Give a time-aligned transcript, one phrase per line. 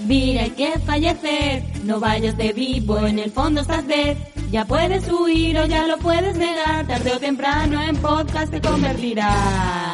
[0.00, 4.16] Vivir hay que fallecer, no vayas de vivo, en el fondo estás dead.
[4.50, 9.84] Ya puedes huir o ya lo puedes negar, tarde o temprano en podcast te convertirás.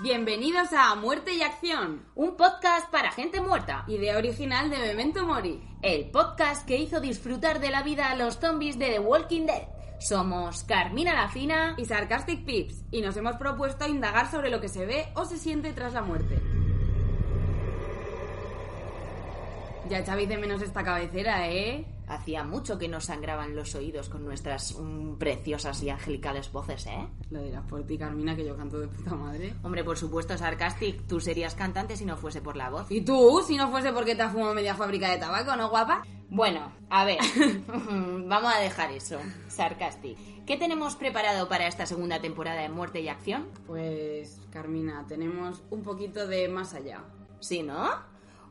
[0.00, 3.84] Bienvenidos a Muerte y Acción, Un podcast para gente muerta.
[3.88, 5.60] idea original de Memento Mori.
[5.82, 9.62] El podcast que hizo disfrutar de la vida a los zombies de The Walking Dead.
[10.00, 11.74] Somos Carmina la Fina.
[11.76, 15.38] y Sarcastic Pips, y nos hemos propuesto indagar sobre lo que se ve o se
[15.38, 16.38] siente tras la muerte.
[19.88, 21.84] Ya echabais de menos esta cabecera, ¿eh?
[22.08, 27.06] Hacía mucho que nos sangraban los oídos con nuestras mm, preciosas y angelicales voces, ¿eh?
[27.30, 29.54] Lo dirás por ti, Carmina, que yo canto de puta madre.
[29.62, 32.90] Hombre, por supuesto, Sarcastic, tú serías cantante si no fuese por la voz.
[32.90, 33.42] ¿Y tú?
[33.46, 36.02] Si no fuese porque te has fumado media fábrica de tabaco, ¿no, guapa?
[36.30, 37.18] Bueno, a ver,
[37.66, 40.18] vamos a dejar eso, Sarcastic.
[40.46, 43.48] ¿Qué tenemos preparado para esta segunda temporada de Muerte y Acción?
[43.66, 47.04] Pues, Carmina, tenemos un poquito de más allá.
[47.40, 47.86] Sí, ¿no?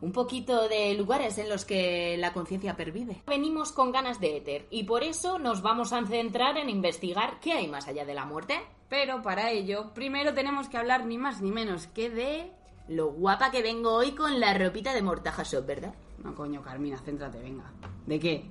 [0.01, 3.23] Un poquito de lugares en los que la conciencia pervive.
[3.25, 7.53] Venimos con ganas de éter y por eso nos vamos a centrar en investigar qué
[7.53, 8.59] hay más allá de la muerte.
[8.89, 12.51] Pero para ello, primero tenemos que hablar ni más ni menos que de...
[12.87, 15.93] Lo guapa que vengo hoy con la ropita de Mortaja Shop, ¿verdad?
[16.23, 17.73] No, coño, Carmina, céntrate, venga.
[18.05, 18.49] ¿De qué?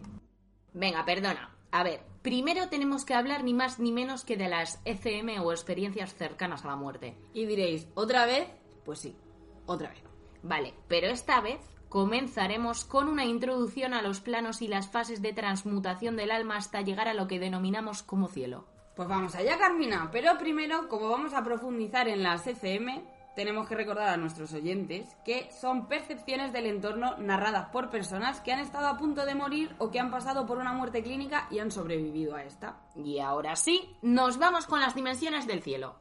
[0.75, 1.57] Venga, perdona.
[1.71, 5.53] A ver, primero tenemos que hablar ni más ni menos que de las ECM o
[5.53, 7.17] experiencias cercanas a la muerte.
[7.33, 8.47] Y diréis, ¿otra vez?
[8.85, 9.17] Pues sí.
[9.65, 10.06] Otra vez.
[10.47, 15.33] Vale, pero esta vez comenzaremos con una introducción a los planos y las fases de
[15.33, 18.65] transmutación del alma hasta llegar a lo que denominamos como cielo.
[18.95, 20.09] Pues vamos allá, Carmina.
[20.13, 23.03] Pero primero, como vamos a profundizar en las ECM,
[23.35, 28.53] tenemos que recordar a nuestros oyentes que son percepciones del entorno narradas por personas que
[28.53, 31.59] han estado a punto de morir o que han pasado por una muerte clínica y
[31.59, 32.77] han sobrevivido a esta.
[32.95, 35.97] Y ahora sí, nos vamos con las dimensiones del cielo.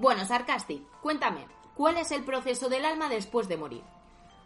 [0.00, 1.44] Bueno, Sarcastic, cuéntame,
[1.74, 3.82] ¿cuál es el proceso del alma después de morir?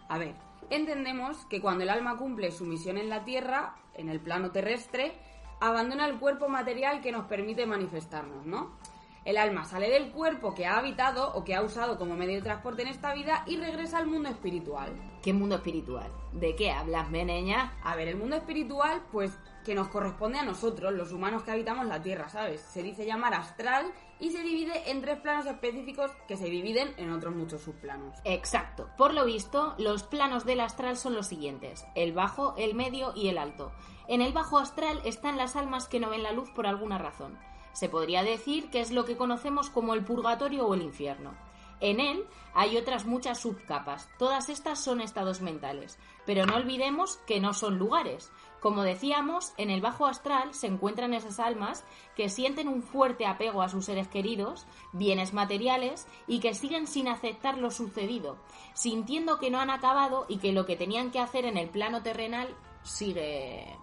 [0.09, 0.35] A ver,
[0.71, 5.13] entendemos que cuando el alma cumple su misión en la Tierra, en el plano terrestre,
[5.61, 8.79] abandona el cuerpo material que nos permite manifestarnos, ¿no?
[9.27, 12.43] El alma sale del cuerpo que ha habitado o que ha usado como medio de
[12.43, 14.91] transporte en esta vida y regresa al mundo espiritual.
[15.23, 16.11] ¿Qué mundo espiritual?
[16.33, 17.75] ¿De qué hablas, meneña?
[17.85, 21.87] A ver, el mundo espiritual, pues que nos corresponde a nosotros, los humanos que habitamos
[21.87, 22.63] la Tierra, ¿sabes?
[22.63, 23.93] Se dice llamar astral
[24.23, 28.17] y se divide en tres planos específicos que se dividen en otros muchos subplanos.
[28.25, 28.89] Exacto.
[28.97, 33.29] Por lo visto, los planos del astral son los siguientes: el bajo, el medio y
[33.29, 33.73] el alto.
[34.07, 37.37] En el bajo astral están las almas que no ven la luz por alguna razón.
[37.73, 41.35] Se podría decir que es lo que conocemos como el purgatorio o el infierno.
[41.81, 44.09] En él hay otras muchas subcapas.
[44.19, 45.99] Todas estas son estados mentales.
[46.25, 48.31] Pero no olvidemos que no son lugares.
[48.63, 51.85] Como decíamos, en el bajo astral se encuentran esas almas
[52.15, 57.09] que sienten un fuerte apego a sus seres queridos, bienes materiales y que siguen sin
[57.09, 58.37] aceptar lo sucedido,
[58.73, 62.05] sintiendo que no han acabado y que lo que tenían que hacer en el plano
[62.05, 63.77] terrenal sigue.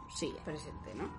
[0.45, 1.09] Presente, ¿no?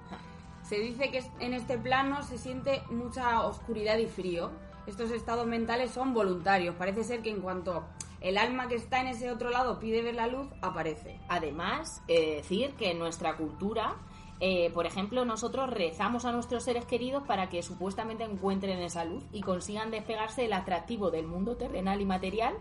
[0.62, 4.52] Se dice que en este plano se siente mucha oscuridad y frío.
[4.86, 6.76] Estos estados mentales son voluntarios.
[6.76, 7.84] Parece ser que en cuanto
[8.20, 11.18] el alma que está en ese otro lado pide ver la luz, aparece.
[11.28, 13.96] Además, de decir que en nuestra cultura,
[14.40, 19.24] eh, por ejemplo, nosotros rezamos a nuestros seres queridos para que supuestamente encuentren esa luz
[19.32, 22.54] y consigan despegarse del atractivo del mundo terrenal y material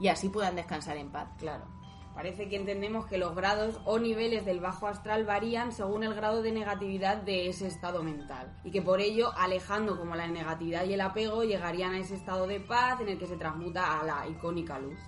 [0.00, 1.28] y así puedan descansar en paz.
[1.38, 1.81] Claro.
[2.14, 6.42] Parece que entendemos que los grados o niveles del bajo astral varían según el grado
[6.42, 10.92] de negatividad de ese estado mental y que por ello, alejando como la negatividad y
[10.92, 14.28] el apego, llegarían a ese estado de paz en el que se transmuta a la
[14.28, 14.98] icónica luz.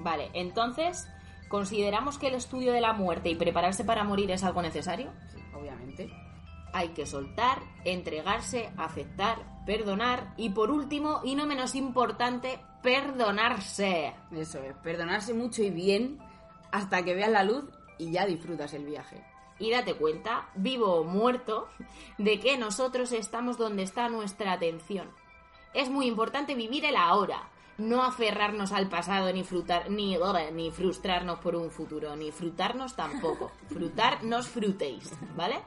[0.00, 1.08] Vale, entonces,
[1.48, 5.12] ¿consideramos que el estudio de la muerte y prepararse para morir es algo necesario?
[5.32, 6.10] Sí, obviamente.
[6.72, 14.12] Hay que soltar, entregarse, aceptar, perdonar y por último, y no menos importante, perdonarse.
[14.32, 16.18] Eso es, perdonarse mucho y bien
[16.70, 17.64] hasta que veas la luz
[17.98, 19.24] y ya disfrutas el viaje.
[19.58, 21.68] Y date cuenta, vivo o muerto,
[22.16, 25.10] de que nosotros estamos donde está nuestra atención.
[25.74, 30.18] Es muy importante vivir el ahora, no aferrarnos al pasado ni frutar, ni,
[30.52, 33.52] ni frustrarnos por un futuro, ni frutarnos tampoco.
[33.68, 35.60] Frutar, no os frutéis, ¿vale?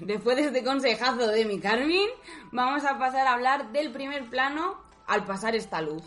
[0.00, 2.08] Después de este consejazo de mi Carmen,
[2.52, 6.04] vamos a pasar a hablar del primer plano al pasar esta luz.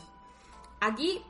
[0.80, 1.24] Aquí,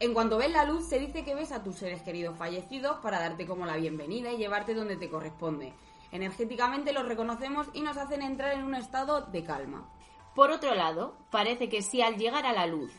[0.00, 3.20] en cuanto ves la luz, se dice que ves a tus seres queridos fallecidos para
[3.20, 5.74] darte como la bienvenida y llevarte donde te corresponde.
[6.10, 9.90] Energéticamente los reconocemos y nos hacen entrar en un estado de calma.
[10.34, 12.90] Por otro lado, parece que si al llegar a la luz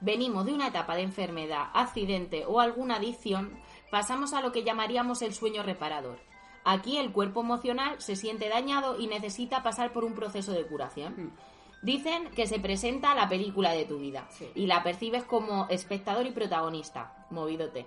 [0.00, 3.58] venimos de una etapa de enfermedad, accidente o alguna adicción,
[3.90, 6.18] pasamos a lo que llamaríamos el sueño reparador.
[6.64, 11.32] Aquí el cuerpo emocional se siente dañado y necesita pasar por un proceso de curación.
[11.82, 14.50] Dicen que se presenta la película de tu vida Sí.
[14.54, 17.86] y la percibes como espectador y protagonista, movidote.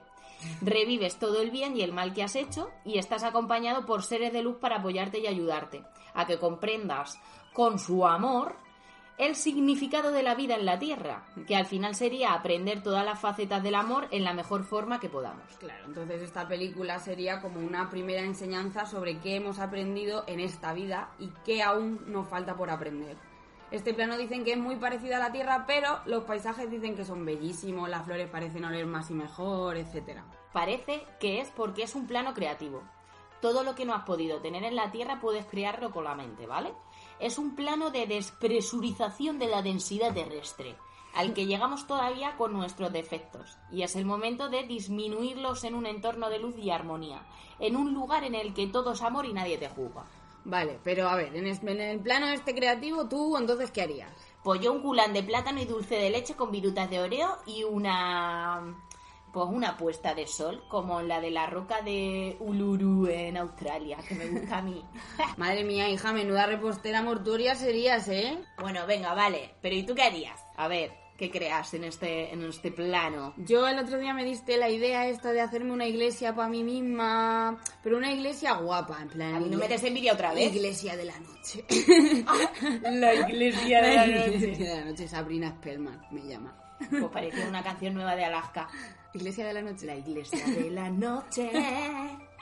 [0.61, 4.33] Revives todo el bien y el mal que has hecho y estás acompañado por seres
[4.33, 7.19] de luz para apoyarte y ayudarte a que comprendas
[7.53, 8.55] con su amor
[9.19, 13.19] el significado de la vida en la Tierra, que al final sería aprender todas las
[13.19, 15.45] facetas del amor en la mejor forma que podamos.
[15.59, 20.73] Claro, entonces esta película sería como una primera enseñanza sobre qué hemos aprendido en esta
[20.73, 23.15] vida y qué aún nos falta por aprender.
[23.73, 27.05] Este plano dicen que es muy parecido a la Tierra, pero los paisajes dicen que
[27.05, 30.23] son bellísimos, las flores parecen oler más y mejor, etcétera.
[30.53, 32.83] Parece que es porque es un plano creativo.
[33.41, 36.45] Todo lo que no has podido tener en la Tierra puedes crearlo con la mente,
[36.45, 36.71] ¿vale?
[37.19, 40.75] Es un plano de despresurización de la densidad terrestre,
[41.15, 45.87] al que llegamos todavía con nuestros defectos, y es el momento de disminuirlos en un
[45.87, 47.23] entorno de luz y armonía,
[47.57, 50.05] en un lugar en el que todo es amor y nadie te juzga.
[50.45, 54.11] Vale, pero a ver, en, es- en el plano este creativo, ¿tú entonces qué harías?
[54.43, 57.63] Pues yo un culán de plátano y dulce de leche con virutas de oreo y
[57.63, 58.75] una...
[59.31, 64.13] Pues una puesta de sol, como la de la roca de Uluru en Australia, que
[64.13, 64.85] me gusta a mí.
[65.37, 68.37] Madre mía, hija, menuda repostera mortuoria serías, ¿eh?
[68.61, 69.55] bueno, venga, vale.
[69.59, 70.39] Pero ¿y tú qué harías?
[70.55, 70.91] A ver,
[71.23, 73.33] ¿qué creas en este, en este plano?
[73.37, 76.65] Yo el otro día me diste la idea esta de hacerme una iglesia para mí
[76.65, 79.35] misma, pero una iglesia guapa, en plan...
[79.35, 80.53] A mí no me des envidia otra vez.
[80.53, 81.63] Iglesia de la noche.
[82.83, 84.35] La iglesia de la noche.
[84.35, 86.57] Iglesia de la noche, Sabrina Spellman me llama.
[86.89, 88.67] Pues parecía una canción nueva de Alaska.
[89.13, 89.85] Iglesia de la noche.
[89.85, 91.51] La iglesia de la noche.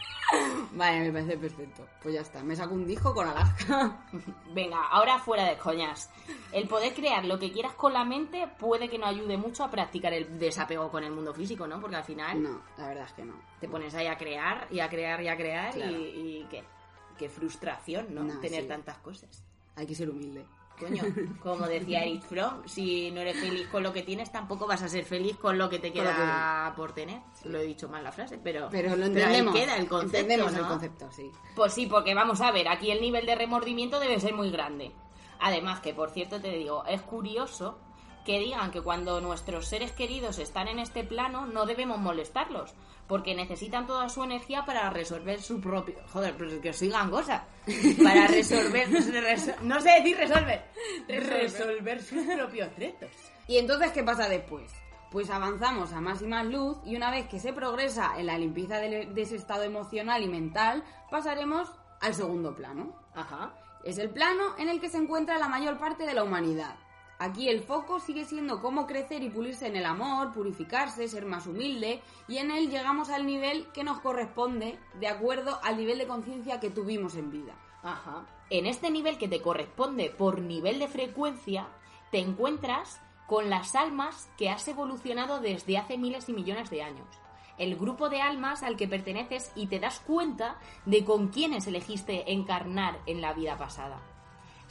[0.74, 1.86] Vale, me parece perfecto.
[2.02, 4.06] Pues ya está, me saco un disco con Alaska.
[4.54, 6.10] Venga, ahora fuera de coñas.
[6.52, 9.70] El poder crear lo que quieras con la mente puede que nos ayude mucho a
[9.70, 11.82] practicar el desapego con el mundo físico, ¿no?
[11.82, 13.34] Porque al final No, la verdad es que no.
[13.60, 15.92] te pones ahí a crear y a crear y a crear Claro.
[15.92, 15.96] y,
[16.42, 16.64] y qué,
[17.18, 18.24] qué frustración, ¿no?
[18.24, 18.68] No, Tener sí.
[18.70, 19.44] tantas cosas.
[19.76, 20.46] Hay que ser humilde.
[20.82, 21.04] Coño,
[21.44, 24.90] como decía Eric Fromm, si no eres feliz con lo que tienes, tampoco vas a
[24.90, 27.22] ser feliz con lo que te queda por tener.
[27.46, 29.56] Lo he dicho mal la frase, pero, Pero lo entendemos.
[29.56, 31.32] queda el concepto, Entendemos el concepto, sí.
[31.56, 34.92] Pues sí, porque vamos a ver, aquí el nivel de remordimiento debe ser muy grande.
[35.40, 37.80] Además, que por cierto te digo, es curioso
[38.26, 42.74] que digan que cuando nuestros seres queridos están en este plano no debemos molestarlos,
[43.08, 45.96] porque necesitan toda su energía para resolver su propio...
[46.14, 47.44] Joder, pues que os sigan cosas.
[48.04, 48.90] Para resolver...
[48.90, 50.64] reso- no sé decir resolver.
[51.08, 53.10] Resolver sus propios retos.
[53.48, 54.72] ¿Y entonces qué pasa después?
[55.12, 58.38] Pues avanzamos a más y más luz y una vez que se progresa en la
[58.38, 61.70] limpieza de, de ese estado emocional y mental, pasaremos
[62.00, 62.96] al segundo plano.
[63.14, 63.54] Ajá.
[63.84, 66.76] Es el plano en el que se encuentra la mayor parte de la humanidad.
[67.22, 71.46] Aquí el foco sigue siendo cómo crecer y pulirse en el amor, purificarse, ser más
[71.46, 76.08] humilde, y en él llegamos al nivel que nos corresponde de acuerdo al nivel de
[76.08, 77.54] conciencia que tuvimos en vida.
[78.50, 81.68] En este nivel que te corresponde por nivel de frecuencia,
[82.10, 87.08] te encuentras con las almas que has evolucionado desde hace miles y millones de años.
[87.60, 92.34] El grupo de almas al que perteneces y te das cuenta de con quiénes elegiste
[92.34, 94.02] encarnar en la vida pasada.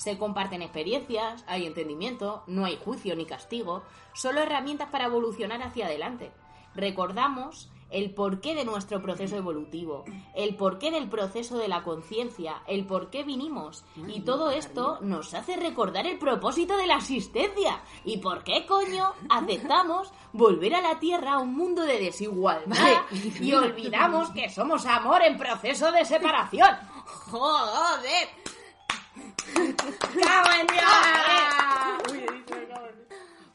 [0.00, 3.83] Se comparten experiencias, hay entendimiento, no hay juicio ni castigo,
[4.14, 6.33] solo herramientas para evolucionar hacia adelante.
[6.75, 12.87] Recordamos el porqué de nuestro proceso evolutivo, el porqué del proceso de la conciencia, el
[12.87, 13.85] por qué vinimos.
[14.09, 17.83] Y todo esto nos hace recordar el propósito de la existencia.
[18.02, 23.02] ¿Y por qué, coño, aceptamos volver a la Tierra a un mundo de desigualdad
[23.38, 26.75] y olvidamos que somos amor en proceso de separación?
[27.04, 28.39] ¡Joder!
[30.23, 32.21] ¡Cago en Dios!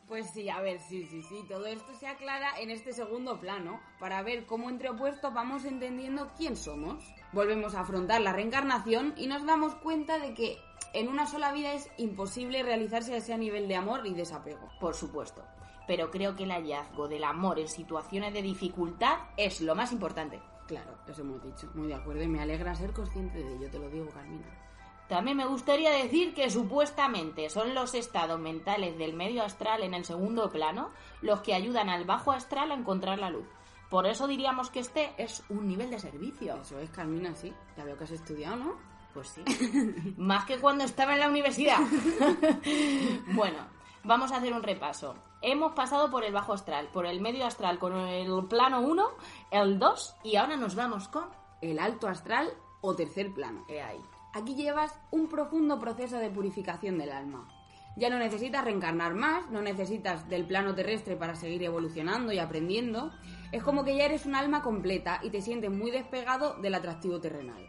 [0.07, 1.43] Pues sí, a ver, sí, sí, sí.
[1.49, 6.31] Todo esto se aclara en este segundo plano para ver cómo entre opuestos vamos entendiendo
[6.37, 7.03] quién somos.
[7.33, 10.57] Volvemos a afrontar la reencarnación y nos damos cuenta de que
[10.93, 14.69] en una sola vida es imposible realizarse a ese nivel de amor y desapego.
[14.79, 15.43] Por supuesto.
[15.85, 20.41] Pero creo que el hallazgo del amor en situaciones de dificultad es lo más importante.
[20.67, 21.69] Claro, eso hemos dicho.
[21.73, 24.64] Muy de acuerdo y me alegra ser consciente de ello, te lo digo, Carmina.
[25.07, 30.03] También me gustaría decir que supuestamente son los estados mentales del medio astral en el
[30.03, 30.89] segundo plano
[31.21, 33.45] los que ayudan al bajo astral a encontrar la luz.
[33.89, 36.55] Por eso diríamos que este es un nivel de servicio.
[36.61, 37.53] Eso es, Carmina, sí.
[37.77, 38.75] Ya veo que has estudiado, ¿no?
[39.13, 39.43] Pues sí.
[40.17, 41.79] Más que cuando estaba en la universidad.
[43.33, 43.59] bueno,
[44.03, 45.15] vamos a hacer un repaso.
[45.41, 49.07] Hemos pasado por el bajo astral, por el medio astral con el plano 1,
[49.51, 51.25] el 2 y ahora nos vamos con...
[51.61, 53.63] El alto astral o tercer plano.
[53.65, 53.99] ¿Qué hay?
[54.35, 57.47] Aquí llevas un profundo proceso de purificación del alma.
[57.95, 63.13] Ya no necesitas reencarnar más, no necesitas del plano terrestre para seguir evolucionando y aprendiendo.
[63.53, 67.21] Es como que ya eres un alma completa y te sientes muy despegado del atractivo
[67.21, 67.65] terrenal.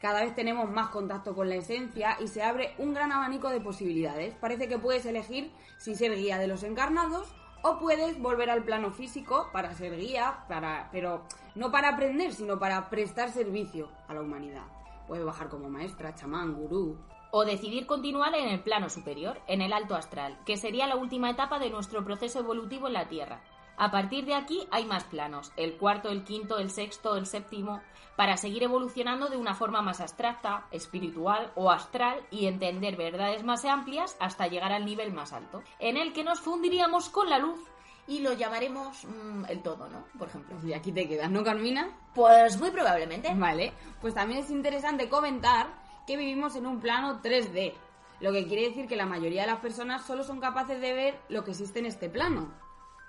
[0.00, 3.60] Cada vez tenemos más contacto con la esencia y se abre un gran abanico de
[3.60, 4.34] posibilidades.
[4.36, 8.92] Parece que puedes elegir si ser guía de los encarnados o puedes volver al plano
[8.92, 14.22] físico para ser guía, para, pero no para aprender, sino para prestar servicio a la
[14.22, 14.64] humanidad.
[15.06, 16.98] Puedes bajar como maestra, chamán, gurú.
[17.30, 21.30] O decidir continuar en el plano superior, en el alto astral, que sería la última
[21.30, 23.42] etapa de nuestro proceso evolutivo en la Tierra.
[23.76, 27.80] A partir de aquí hay más planos, el cuarto, el quinto, el sexto, el séptimo,
[28.16, 33.64] para seguir evolucionando de una forma más abstracta, espiritual o astral y entender verdades más
[33.64, 37.58] amplias hasta llegar al nivel más alto, en el que nos fundiríamos con la luz
[38.06, 40.04] y lo llamaremos mm, el todo, ¿no?
[40.18, 40.56] Por ejemplo.
[40.64, 41.88] Y aquí te quedas, ¿no, Carmina?
[42.14, 43.32] Pues muy probablemente.
[43.34, 45.68] Vale, pues también es interesante comentar
[46.06, 47.74] que vivimos en un plano 3D,
[48.20, 51.20] lo que quiere decir que la mayoría de las personas solo son capaces de ver
[51.28, 52.52] lo que existe en este plano.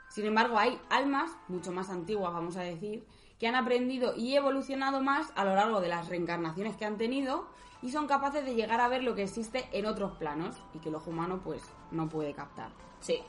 [0.09, 3.05] Sin embargo, hay almas, mucho más antiguas, vamos a decir,
[3.39, 7.47] que han aprendido y evolucionado más a lo largo de las reencarnaciones que han tenido
[7.81, 10.89] y son capaces de llegar a ver lo que existe en otros planos y que
[10.89, 12.69] el ojo humano pues no puede captar.
[12.99, 13.19] Sí.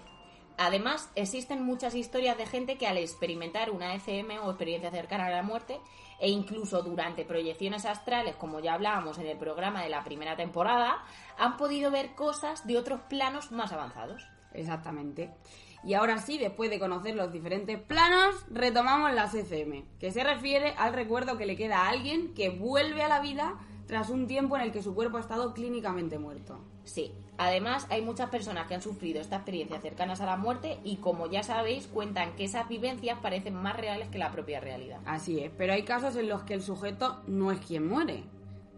[0.57, 5.31] Además, existen muchas historias de gente que al experimentar una ECM o experiencia cercana a
[5.31, 5.81] la muerte,
[6.21, 11.03] e incluso durante proyecciones astrales, como ya hablábamos en el programa de la primera temporada,
[11.39, 14.29] han podido ver cosas de otros planos más avanzados.
[14.53, 15.35] Exactamente.
[15.83, 20.75] Y ahora sí, después de conocer los diferentes planos, retomamos las ECM, que se refiere
[20.79, 24.57] al recuerdo que le queda a alguien que vuelve a la vida tras un tiempo
[24.57, 26.65] en el que su cuerpo ha estado clínicamente muerto.
[26.85, 30.97] Sí, además hay muchas personas que han sufrido esta experiencia cercanas a la muerte y
[30.97, 35.01] como ya sabéis cuentan que esas vivencias parecen más reales que la propia realidad.
[35.07, 38.25] Así es, pero hay casos en los que el sujeto no es quien muere,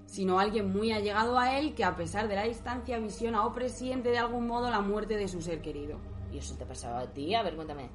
[0.06, 4.10] sino alguien muy allegado a él que a pesar de la distancia visiona o presiente
[4.10, 5.98] de algún modo la muerte de su ser querido.
[6.32, 7.34] ¿Y eso te pasaba a ti?
[7.34, 7.88] A ver, cuéntame.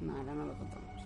[0.00, 0.99] No, ahora no lo contamos.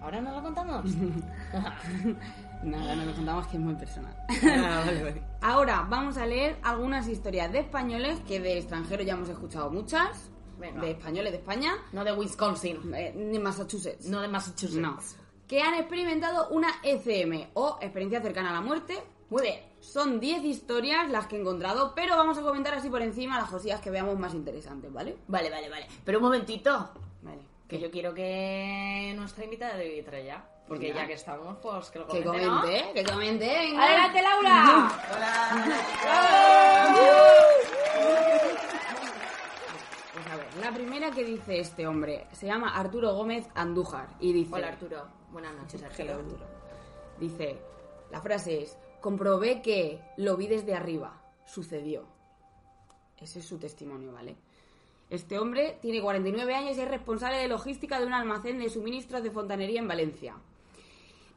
[0.00, 0.84] ¿Ahora no lo contamos?
[1.52, 4.14] Ahora no lo contamos que es muy personal.
[4.28, 5.22] Ah, vale, vale.
[5.40, 10.30] Ahora vamos a leer algunas historias de españoles que de extranjeros ya hemos escuchado muchas.
[10.58, 10.80] Venga.
[10.80, 14.06] De españoles de España, No de Wisconsin, eh, ni Massachusetts.
[14.06, 14.74] no de Massachusetts.
[14.80, 14.98] No.
[15.46, 18.94] Que han experimentado una ECM o experiencia cercana a la muerte.
[19.30, 19.60] Muy bien.
[19.78, 23.48] Son 10 historias las que he encontrado, pero vamos a comentar así por encima las
[23.48, 25.16] cosillas que veamos más interesantes, ¿vale?
[25.28, 25.86] Vale, vale, vale.
[26.04, 26.90] Pero un momentito,
[27.22, 27.38] Vale.
[27.68, 30.48] Que yo quiero que nuestra invitada de traer ya.
[30.66, 32.60] Porque ya que estamos, pues que lo Que comente, ¿no?
[32.60, 33.84] comente, que comente, venga.
[33.84, 34.90] ¡Adelante, Laura!
[40.12, 44.32] Pues a ver, la primera que dice este hombre se llama Arturo Gómez Andújar y
[44.32, 44.54] dice...
[44.54, 45.06] Hola, Arturo.
[45.30, 46.14] Buenas noches, Arturo.
[46.14, 46.46] Arturo.
[47.18, 47.58] Dice,
[48.10, 52.06] la frase es, comprobé que lo vi desde arriba, sucedió.
[53.18, 54.36] Ese es su testimonio, ¿vale?
[55.10, 59.22] Este hombre tiene 49 años y es responsable de logística de un almacén de suministros
[59.22, 60.36] de fontanería en Valencia.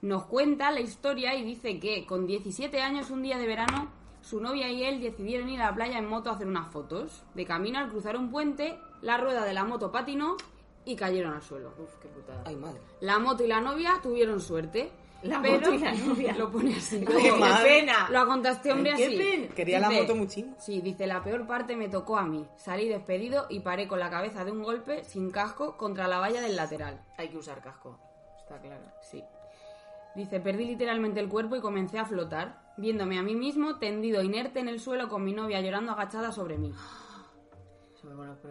[0.01, 3.89] Nos cuenta la historia y dice que con 17 años, un día de verano,
[4.21, 7.23] su novia y él decidieron ir a la playa en moto a hacer unas fotos.
[7.33, 10.37] De camino al cruzar un puente, la rueda de la moto patinó
[10.85, 11.73] y cayeron al suelo.
[11.77, 12.43] Uf, qué putada.
[12.45, 12.81] Ay, madre.
[12.99, 14.91] La moto y la novia tuvieron suerte.
[15.23, 16.33] La pero moto y la novia.
[16.35, 16.99] Lo pone así.
[17.05, 17.63] ¡Qué como- mal.
[17.63, 18.09] pena!
[18.09, 19.17] Lo este hombre ¡Qué así.
[19.17, 19.53] pena!
[19.55, 20.55] Quería la moto muchísimo.
[20.59, 22.45] Sí, dice, la peor parte me tocó a mí.
[22.57, 26.41] Salí despedido y paré con la cabeza de un golpe, sin casco, contra la valla
[26.41, 27.01] del lateral.
[27.17, 27.99] Hay que usar casco,
[28.39, 28.83] está claro.
[29.01, 29.23] Sí.
[30.15, 34.59] Dice, perdí literalmente el cuerpo y comencé a flotar, viéndome a mí mismo tendido inerte
[34.59, 36.73] en el suelo con mi novia llorando agachada sobre mí.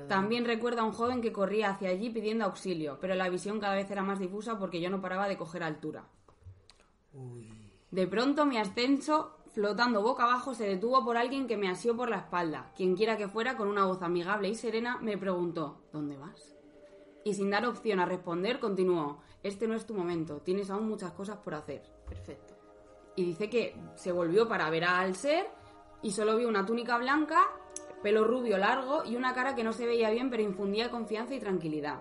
[0.09, 3.75] También recuerda a un joven que corría hacia allí pidiendo auxilio, pero la visión cada
[3.75, 6.05] vez era más difusa porque yo no paraba de coger altura.
[7.91, 12.09] De pronto mi ascenso, flotando boca abajo, se detuvo por alguien que me asió por
[12.09, 12.73] la espalda.
[12.77, 16.57] Quien quiera que fuera, con una voz amigable y serena, me preguntó ¿Dónde vas?
[17.25, 21.13] Y sin dar opción a responder, continuó Este no es tu momento, tienes aún muchas
[21.13, 21.83] cosas por hacer.
[22.09, 22.55] Perfecto.
[23.17, 25.47] Y dice que se volvió para ver al ser
[26.03, 27.41] y solo vio una túnica blanca,
[28.03, 31.41] pelo rubio largo y una cara que no se veía bien pero infundía confianza y
[31.41, 32.01] tranquilidad.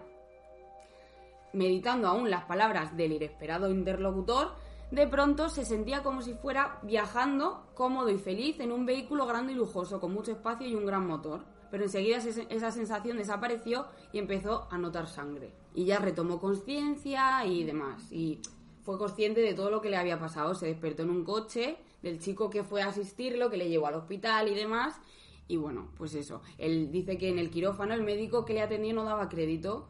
[1.51, 4.54] Meditando aún las palabras del inesperado interlocutor,
[4.91, 9.53] de pronto se sentía como si fuera viajando cómodo y feliz en un vehículo grande
[9.53, 11.41] y lujoso, con mucho espacio y un gran motor.
[11.69, 15.53] Pero enseguida esa sensación desapareció y empezó a notar sangre.
[15.75, 18.12] Y ya retomó conciencia y demás.
[18.12, 18.39] Y
[18.84, 20.55] fue consciente de todo lo que le había pasado.
[20.55, 23.96] Se despertó en un coche del chico que fue a asistirlo, que le llevó al
[23.96, 25.00] hospital y demás.
[25.48, 26.41] Y bueno, pues eso.
[26.58, 29.88] Él dice que en el quirófano el médico que le atendió no daba crédito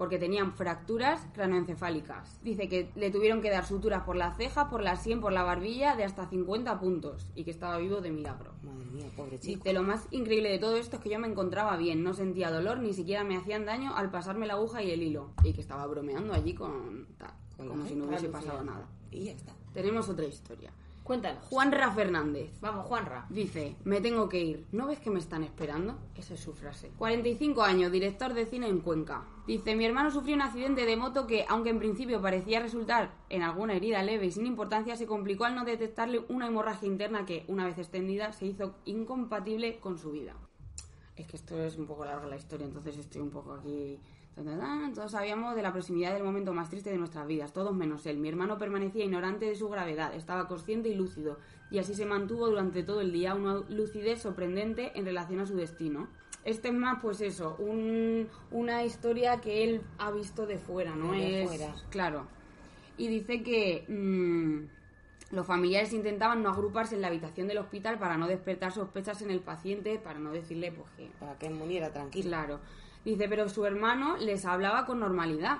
[0.00, 2.42] porque tenían fracturas cranoencefálicas.
[2.42, 5.42] Dice que le tuvieron que dar suturas por la ceja, por la sien, por la
[5.42, 8.54] barbilla de hasta 50 puntos y que estaba vivo de milagro.
[8.62, 9.58] Madre mía, pobre chico.
[9.58, 12.50] Dice, lo más increíble de todo esto es que yo me encontraba bien, no sentía
[12.50, 15.32] dolor, ni siquiera me hacían daño al pasarme la aguja y el hilo.
[15.44, 18.88] Y que estaba bromeando allí con la como si no hubiese pasado nada.
[19.10, 19.52] Y ya está.
[19.74, 20.72] Tenemos otra historia.
[21.10, 21.44] Cuéntanos.
[21.46, 22.52] Juanra Fernández.
[22.60, 23.26] Vamos, Juanra.
[23.30, 24.66] Dice, me tengo que ir.
[24.70, 25.98] ¿No ves que me están esperando?
[26.14, 26.92] Esa es su frase.
[26.98, 29.24] 45 años, director de cine en Cuenca.
[29.44, 33.42] Dice, mi hermano sufrió un accidente de moto que, aunque en principio parecía resultar en
[33.42, 37.44] alguna herida leve y sin importancia, se complicó al no detectarle una hemorragia interna que,
[37.48, 40.36] una vez extendida, se hizo incompatible con su vida.
[41.16, 43.98] Es que esto es un poco larga la historia, entonces estoy un poco aquí...
[44.94, 48.18] Todos sabíamos de la proximidad del momento más triste de nuestras vidas, todos menos él.
[48.18, 51.38] Mi hermano permanecía ignorante de su gravedad, estaba consciente y lúcido,
[51.70, 55.56] y así se mantuvo durante todo el día una lucidez sorprendente en relación a su
[55.56, 56.08] destino.
[56.44, 61.12] Este es más, pues eso, un- una historia que él ha visto de fuera, ¿no?
[61.12, 61.74] De es fuera.
[61.90, 62.26] Claro.
[62.96, 68.16] Y dice que mm, los familiares intentaban no agruparse en la habitación del hospital para
[68.16, 72.28] no despertar sospechas en el paciente, para no decirle, pues que Para que muriera tranquilo.
[72.30, 72.60] Claro.
[73.04, 75.58] Dice, pero su hermano les hablaba con normalidad.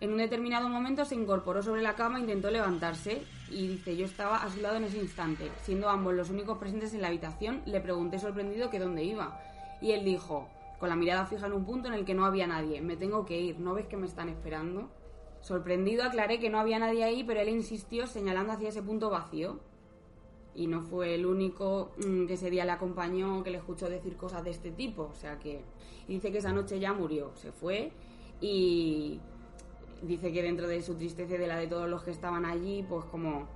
[0.00, 4.36] En un determinado momento se incorporó sobre la cama, intentó levantarse y dice, yo estaba
[4.36, 5.50] a su lado en ese instante.
[5.62, 9.40] Siendo ambos los únicos presentes en la habitación, le pregunté sorprendido que dónde iba.
[9.80, 10.48] Y él dijo,
[10.78, 13.24] con la mirada fija en un punto en el que no había nadie, me tengo
[13.24, 14.90] que ir, ¿no ves que me están esperando?
[15.40, 19.60] Sorprendido aclaré que no había nadie ahí, pero él insistió señalando hacia ese punto vacío.
[20.54, 24.16] Y no fue el único mm, que ese día le acompañó que le escuchó decir
[24.16, 25.10] cosas de este tipo.
[25.12, 25.62] O sea que.
[26.08, 27.32] dice que esa noche ya murió.
[27.34, 27.92] Se fue
[28.40, 29.20] y
[30.02, 32.84] dice que dentro de su tristeza y de la de todos los que estaban allí,
[32.88, 33.48] pues como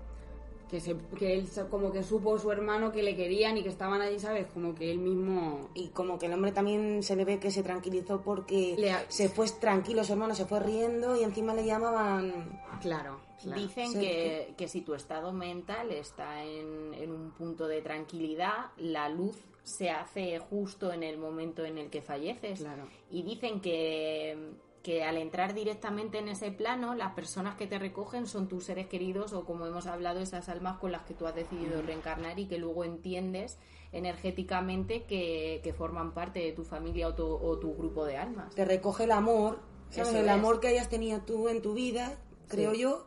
[0.68, 4.00] que, se, que él como que supo su hermano que le querían y que estaban
[4.00, 4.46] allí, ¿sabes?
[4.52, 5.70] Como que él mismo...
[5.74, 9.28] Y como que el hombre también se le ve que se tranquilizó porque Le se
[9.28, 12.60] fue tranquilo, su hermano se fue riendo y encima le llamaban...
[12.80, 13.60] Claro, claro.
[13.60, 18.66] Dicen Sí, que, que si tu estado mental está en, en un punto de tranquilidad,
[18.76, 22.60] la luz se hace justo en el momento en el que falleces.
[22.60, 22.88] Claro.
[23.10, 24.52] Y dicen que,
[24.82, 28.86] que al entrar directamente en ese plano, las personas que te recogen son tus seres
[28.86, 32.46] queridos o, como hemos hablado, esas almas con las que tú has decidido reencarnar y
[32.46, 33.58] que luego entiendes
[33.92, 38.54] energéticamente que, que forman parte de tu familia o tu, o tu grupo de almas.
[38.54, 39.58] Te recoge el amor,
[39.96, 43.06] el amor que hayas tenido tú en tu vida, creo yo.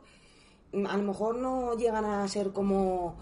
[0.74, 3.18] A lo mejor no llegan a ser como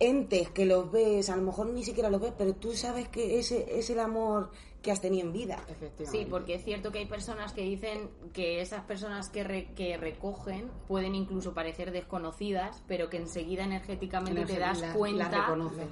[0.00, 3.38] entes que los ves, a lo mejor ni siquiera los ves, pero tú sabes que
[3.38, 4.50] ese es el amor
[4.88, 5.56] que has tenido en vida.
[5.68, 6.06] Efectivamente.
[6.10, 9.98] Sí, porque es cierto que hay personas que dicen que esas personas que, re- que
[9.98, 15.88] recogen pueden incluso parecer desconocidas, pero que enseguida energéticamente te das la- cuenta la reconoces.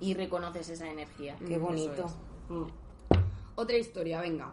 [0.00, 1.34] Y reconoces esa energía.
[1.48, 2.04] Qué bonito.
[2.04, 2.14] Es.
[2.50, 2.66] Mm.
[3.54, 4.52] Otra historia, venga.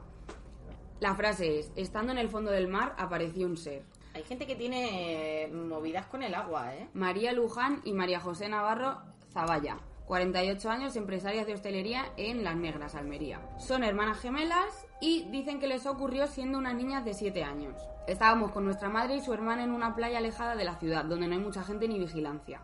[1.01, 3.83] La frase es, estando en el fondo del mar apareció un ser.
[4.13, 6.87] Hay gente que tiene eh, movidas con el agua, ¿eh?
[6.93, 8.99] María Luján y María José Navarro
[9.33, 13.39] Zavalla, 48 años, empresarias de hostelería en Las Negras, Almería.
[13.57, 17.75] Son hermanas gemelas y dicen que les ocurrió siendo unas niñas de 7 años.
[18.07, 21.27] Estábamos con nuestra madre y su hermana en una playa alejada de la ciudad, donde
[21.27, 22.61] no hay mucha gente ni vigilancia.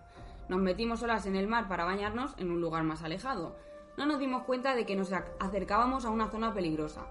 [0.49, 3.55] Nos metimos solas en el mar para bañarnos en un lugar más alejado.
[3.97, 7.05] No nos dimos cuenta de que nos ac- acercábamos a una zona peligrosa.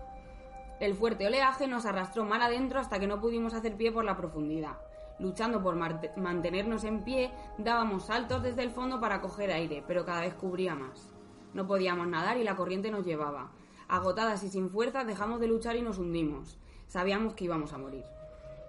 [0.81, 4.17] El fuerte oleaje nos arrastró mar adentro hasta que no pudimos hacer pie por la
[4.17, 4.77] profundidad.
[5.19, 10.21] Luchando por mantenernos en pie, dábamos saltos desde el fondo para coger aire, pero cada
[10.21, 11.13] vez cubría más.
[11.55, 13.51] No podíamos nadar y la corriente nos llevaba.
[13.89, 16.59] Agotadas y sin fuerzas dejamos de luchar y nos hundimos.
[16.87, 18.05] Sabíamos que íbamos a morir.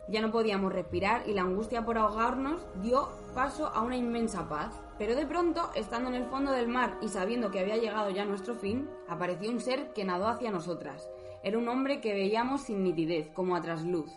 [0.09, 4.81] Ya no podíamos respirar y la angustia por ahogarnos dio paso a una inmensa paz.
[4.97, 8.25] Pero de pronto, estando en el fondo del mar y sabiendo que había llegado ya
[8.25, 11.07] nuestro fin, apareció un ser que nadó hacia nosotras.
[11.43, 14.11] Era un hombre que veíamos sin nitidez, como a trasluz.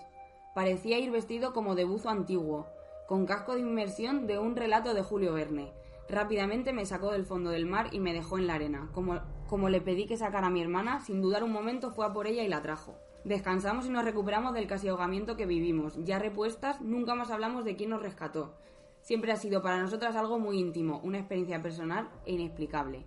[0.54, 2.66] Parecía ir vestido como de buzo antiguo,
[3.08, 5.72] con casco de inmersión de un relato de Julio Verne.
[6.10, 8.90] Rápidamente me sacó del fondo del mar y me dejó en la arena.
[8.92, 12.12] Como, como le pedí que sacara a mi hermana, sin dudar un momento fue a
[12.12, 12.98] por ella y la trajo.
[13.24, 15.96] Descansamos y nos recuperamos del casi ahogamiento que vivimos.
[16.04, 18.54] Ya repuestas, nunca más hablamos de quién nos rescató.
[19.00, 23.06] Siempre ha sido para nosotras algo muy íntimo, una experiencia personal e inexplicable.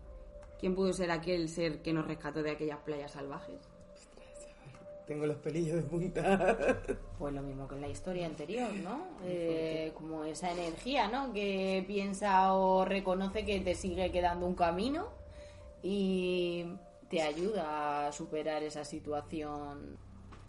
[0.60, 3.75] ¿Quién pudo ser aquel ser que nos rescató de aquellas playas salvajes?
[5.08, 6.58] Tengo los pelillos de punta.
[7.18, 9.08] Pues lo mismo que en la historia anterior, ¿no?
[9.24, 11.32] Eh, como esa energía, ¿no?
[11.32, 15.08] Que piensa o reconoce que te sigue quedando un camino
[15.82, 16.66] y
[17.10, 19.98] te ayuda a superar esa situación.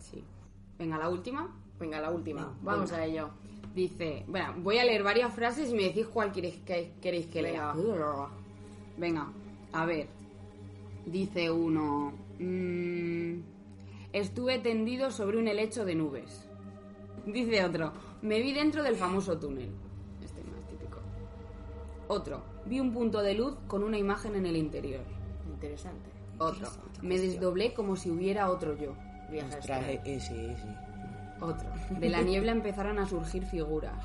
[0.01, 0.25] Sí.
[0.77, 1.55] Venga, la última.
[1.79, 2.47] Venga, la última.
[2.47, 3.31] Venga, Vamos a ello.
[3.73, 7.43] Dice, bueno, voy a leer varias frases y me decís cuál queréis que, queréis que
[7.43, 7.75] lea.
[8.97, 9.31] Venga,
[9.73, 10.09] a ver.
[11.05, 13.39] Dice uno, mm,
[14.19, 16.49] estuve tendido sobre un helecho de nubes.
[17.27, 19.71] Dice otro, me vi dentro del famoso túnel.
[20.23, 21.01] Este es más típico.
[22.09, 25.03] Otro, vi un punto de luz con una imagen en el interior.
[25.47, 26.11] Interesante.
[26.39, 26.69] Otro,
[27.03, 28.93] me desdoblé como si hubiera otro yo.
[29.29, 29.85] Ostras, astral.
[30.05, 30.69] eh, sí, sí.
[31.41, 34.05] Otro, de la niebla empezaron a surgir figuras.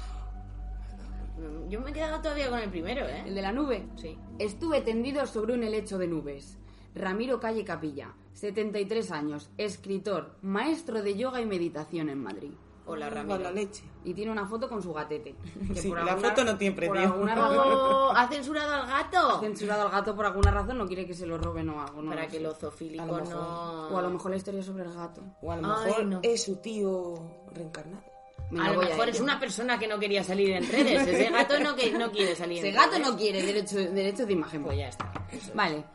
[1.70, 3.24] Yo me he quedado todavía con el primero, ¿eh?
[3.26, 3.88] ¿El de la nube?
[3.96, 4.18] Sí.
[4.38, 6.58] Estuve tendido sobre un helecho de nubes.
[6.96, 12.52] Ramiro Calle Capilla, 73 años, escritor, maestro de yoga y meditación en Madrid.
[12.86, 13.38] Hola, Ramiro.
[13.38, 13.84] la leche.
[14.04, 15.36] Y tiene una foto con su gatete.
[15.74, 17.14] que Sí, por la alguna- foto no tiene por precio.
[17.14, 18.12] alguna razón- ¡Oh!
[18.16, 19.40] ¿Ha censurado al ha gato?
[19.40, 22.02] censurado al gato por alguna razón, no quiere que se lo roben o algo.
[22.02, 23.36] no Para lo que zoofílicos A lo mejor.
[23.36, 23.88] no...
[23.90, 25.22] O a lo mejor la historia es sobre el gato.
[25.42, 26.20] O a lo Ay, mejor no.
[26.24, 28.04] es su tío reencarnado.
[28.50, 29.24] Venga, a lo mejor es ello.
[29.24, 31.08] una persona que no quería salir en redes.
[31.08, 33.08] Ese gato no, que, no quiere salir Ese en gato redes.
[33.08, 34.64] no quiere derecho, derecho de imagen.
[34.64, 35.10] Pues ya está.
[35.32, 35.52] Eso.
[35.56, 35.86] Vale.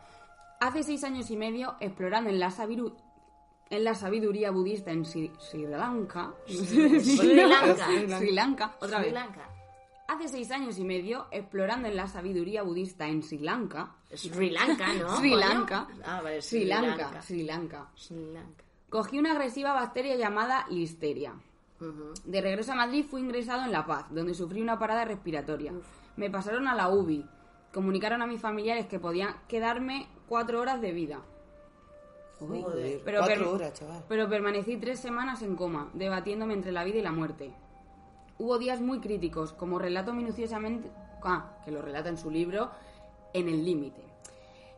[0.59, 2.95] Hace seis años y medio, explorando en la, sabiru-
[3.69, 6.33] en la sabiduría budista en Sri, Sri Lanka.
[6.47, 8.17] Sri Lanka.
[8.17, 8.75] Sri Lanka.
[8.81, 9.13] Otra vez.
[9.13, 9.49] Lanka.
[10.07, 13.93] Hace seis años y medio, explorando en la sabiduría budista en Sri Lanka.
[14.13, 15.15] Sri Lanka, ¿no?
[15.17, 15.35] Sri?
[15.35, 15.87] Lanka.
[16.05, 17.21] Ah, vale, Sri Lanka.
[17.21, 17.89] Sri Lanka.
[17.95, 18.63] Sri Lanka.
[18.89, 21.33] Cogí una agresiva bacteria llamada Listeria.
[22.25, 25.73] De regreso a Madrid fui ingresado en La Paz, donde sufrí una parada respiratoria.
[26.15, 27.23] Me pasaron a la UBI.
[27.73, 31.21] Comunicaron a mis familiares que podían quedarme cuatro horas de vida.
[32.39, 33.01] Uy, Joder.
[33.03, 34.03] Pero cuatro per- horas, chaval.
[34.07, 37.51] Pero permanecí tres semanas en coma, debatiéndome entre la vida y la muerte.
[38.37, 40.91] Hubo días muy críticos, como relato minuciosamente,
[41.23, 42.69] ah, que lo relata en su libro,
[43.33, 44.01] En el límite.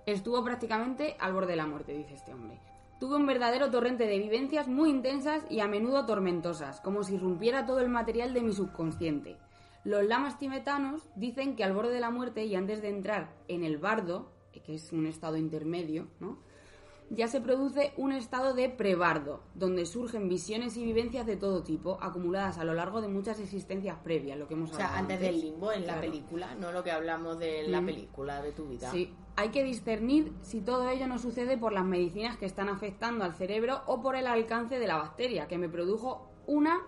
[0.06, 2.60] Estuvo prácticamente al borde de la muerte, dice este hombre.
[3.00, 7.66] Tuve un verdadero torrente de vivencias muy intensas y a menudo tormentosas, como si rompiera
[7.66, 9.38] todo el material de mi subconsciente.
[9.84, 13.64] Los lamas tibetanos dicen que al borde de la muerte y antes de entrar en
[13.64, 14.32] el bardo,
[14.70, 16.38] que es un estado intermedio, ¿no?
[17.10, 21.98] ya se produce un estado de prebardo, donde surgen visiones y vivencias de todo tipo,
[22.02, 25.20] acumuladas a lo largo de muchas existencias previas, lo que hemos O sea, hablado antes
[25.22, 26.02] del limbo en la Claro.
[26.02, 27.86] película, no lo que hablamos de la Mm.
[27.88, 28.92] película de tu vida.
[28.92, 33.24] Sí, hay que discernir si todo ello no sucede por las medicinas que están afectando
[33.26, 36.80] al cerebro o por el alcance de la bacteria, que me produjo una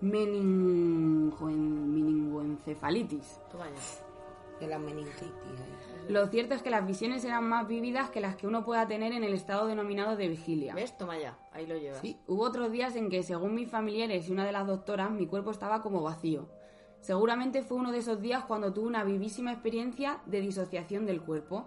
[0.00, 3.40] meningoen- meningoencefalitis.
[3.52, 4.03] Ya.
[4.64, 5.28] De la meningitis.
[5.28, 6.08] eh.
[6.08, 9.12] Lo cierto es que las visiones eran más vívidas que las que uno pueda tener
[9.12, 10.74] en el estado denominado de vigilia.
[10.74, 10.96] ¿Ves?
[10.96, 11.38] Toma ya.
[11.52, 12.00] Ahí lo llevas.
[12.00, 15.26] Sí, hubo otros días en que, según mis familiares y una de las doctoras, mi
[15.26, 16.48] cuerpo estaba como vacío.
[17.00, 21.66] Seguramente fue uno de esos días cuando tuve una vivísima experiencia de disociación del cuerpo.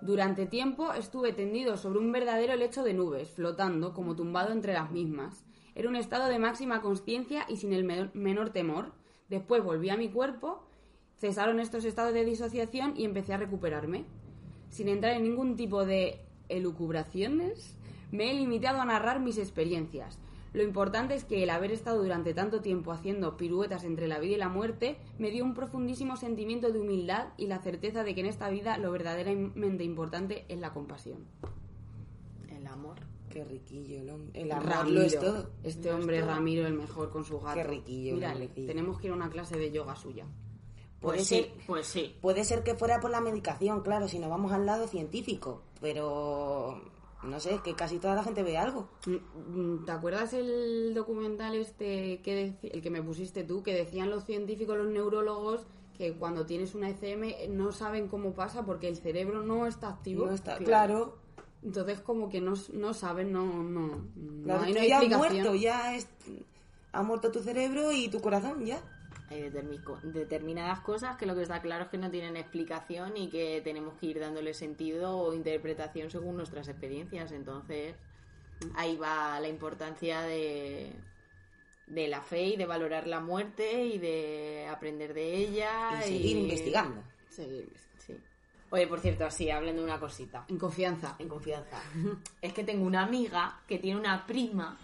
[0.00, 4.90] Durante tiempo estuve tendido sobre un verdadero lecho de nubes, flotando como tumbado entre las
[4.90, 5.44] mismas.
[5.76, 8.92] Era un estado de máxima conciencia y sin el menor, menor temor.
[9.28, 10.64] Después volví a mi cuerpo,
[11.24, 14.04] cesaron estos estados de disociación y empecé a recuperarme.
[14.68, 17.74] Sin entrar en ningún tipo de elucubraciones,
[18.12, 20.18] me he limitado a narrar mis experiencias.
[20.52, 24.34] Lo importante es que el haber estado durante tanto tiempo haciendo piruetas entre la vida
[24.34, 28.20] y la muerte me dio un profundísimo sentimiento de humildad y la certeza de que
[28.20, 31.24] en esta vida lo verdaderamente importante es la compasión.
[32.50, 32.96] El amor.
[33.30, 34.42] Qué riquillo el hombre.
[34.42, 35.50] El amor Ramiro, lo es todo.
[35.62, 37.54] este hombre Ramiro el mejor con su gato.
[37.54, 38.66] Qué riquillo, Mírale, qué riquillo.
[38.66, 40.26] tenemos que ir a una clase de yoga suya.
[41.04, 42.16] Puede Pues ser, sí, pues sí.
[42.20, 45.62] puede ser que fuera por la medicación, claro, si nos vamos al lado científico.
[45.80, 46.80] Pero
[47.22, 48.88] no sé, es que casi toda la gente ve algo.
[49.06, 54.24] Mm, ¿Te acuerdas el documental este que el que me pusiste tú que decían los
[54.24, 59.42] científicos, los neurólogos que cuando tienes una ECM no saben cómo pasa porque el cerebro
[59.42, 60.26] no está activo?
[60.26, 61.18] No está, claro,
[61.62, 65.02] Entonces como que no, no saben, no no no claro, hay, no hay ya has
[65.04, 65.18] explicación.
[65.42, 66.08] muerto, ya es,
[66.92, 68.82] ha muerto tu cerebro y tu corazón, ya.
[69.30, 73.28] Hay determi- determinadas cosas que lo que está claro es que no tienen explicación y
[73.28, 77.32] que tenemos que ir dándole sentido o interpretación según nuestras experiencias.
[77.32, 77.94] Entonces,
[78.74, 80.92] ahí va la importancia de,
[81.86, 86.00] de la fe y de valorar la muerte y de aprender de ella.
[86.00, 87.02] Y seguir investigando.
[87.30, 88.14] Seguir Sí.
[88.70, 90.44] Oye, por cierto, así, hablando de una cosita.
[90.48, 91.16] en confianza.
[91.18, 91.82] En confianza.
[92.42, 94.76] Es que tengo una amiga que tiene una prima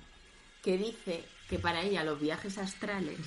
[0.63, 3.19] que dice que para ella los viajes astrales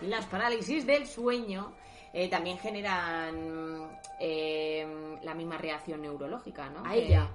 [0.00, 1.72] y las parálisis del sueño
[2.14, 3.90] eh, también generan
[4.20, 6.80] eh, la misma reacción neurológica, ¿no?
[6.86, 7.28] ¿A Que- ella?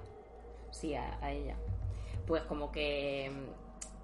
[0.72, 1.56] Sí, a, a ella.
[2.26, 3.30] Pues como que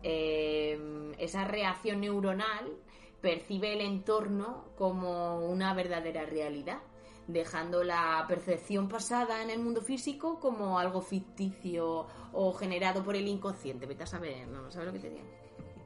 [0.03, 2.77] eh, esa reacción neuronal
[3.21, 6.81] percibe el entorno como una verdadera realidad,
[7.27, 13.27] dejando la percepción pasada en el mundo físico como algo ficticio o generado por el
[13.29, 13.87] inconsciente.
[13.87, 15.25] Vete a saber, no sabes lo que te digo.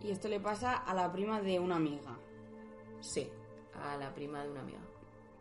[0.03, 2.19] Y esto le pasa a la prima de una amiga.
[3.01, 3.29] Sí,
[3.75, 4.81] a la prima de una amiga.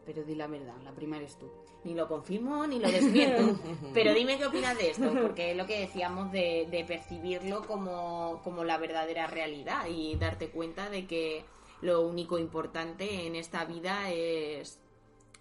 [0.05, 1.49] Pero di la verdad, la prima eres tú.
[1.83, 3.59] Ni lo confirmo ni lo desmiento.
[3.93, 8.41] Pero dime qué opinas de esto, porque es lo que decíamos de, de percibirlo como,
[8.43, 11.45] como la verdadera realidad y darte cuenta de que
[11.81, 14.79] lo único importante en esta vida es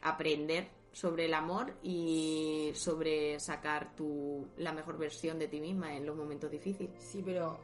[0.03, 6.07] aprender sobre el amor y sobre sacar tu, la mejor versión de ti misma en
[6.07, 7.03] los momentos difíciles.
[7.03, 7.59] Sí, pero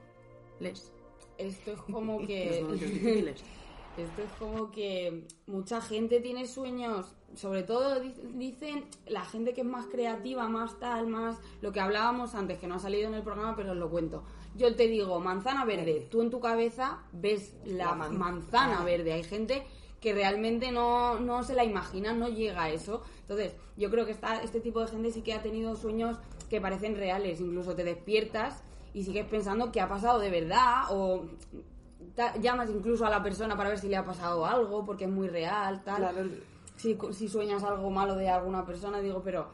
[0.61, 0.93] Les.
[1.39, 3.35] Esto es como que...
[3.95, 9.61] Esto es como que mucha gente tiene sueños, sobre todo di- dicen la gente que
[9.61, 13.15] es más creativa, más tal, más lo que hablábamos antes, que no ha salido en
[13.15, 14.25] el programa, pero os lo cuento.
[14.57, 19.13] Yo te digo, manzana verde, tú en tu cabeza ves la, La man- manzana verde.
[19.13, 19.63] Hay gente
[20.01, 23.03] que realmente no, no se la imagina, no llega a eso.
[23.21, 26.17] Entonces, yo creo que está, este tipo de gente sí que ha tenido sueños
[26.49, 28.65] que parecen reales, incluso te despiertas
[28.95, 31.25] y sigues pensando que ha pasado de verdad o
[32.41, 35.29] llamas incluso a la persona para ver si le ha pasado algo porque es muy
[35.29, 35.97] real, tal.
[35.97, 36.29] Claro.
[36.77, 39.49] Si, si sueñas algo malo de alguna persona, digo, pero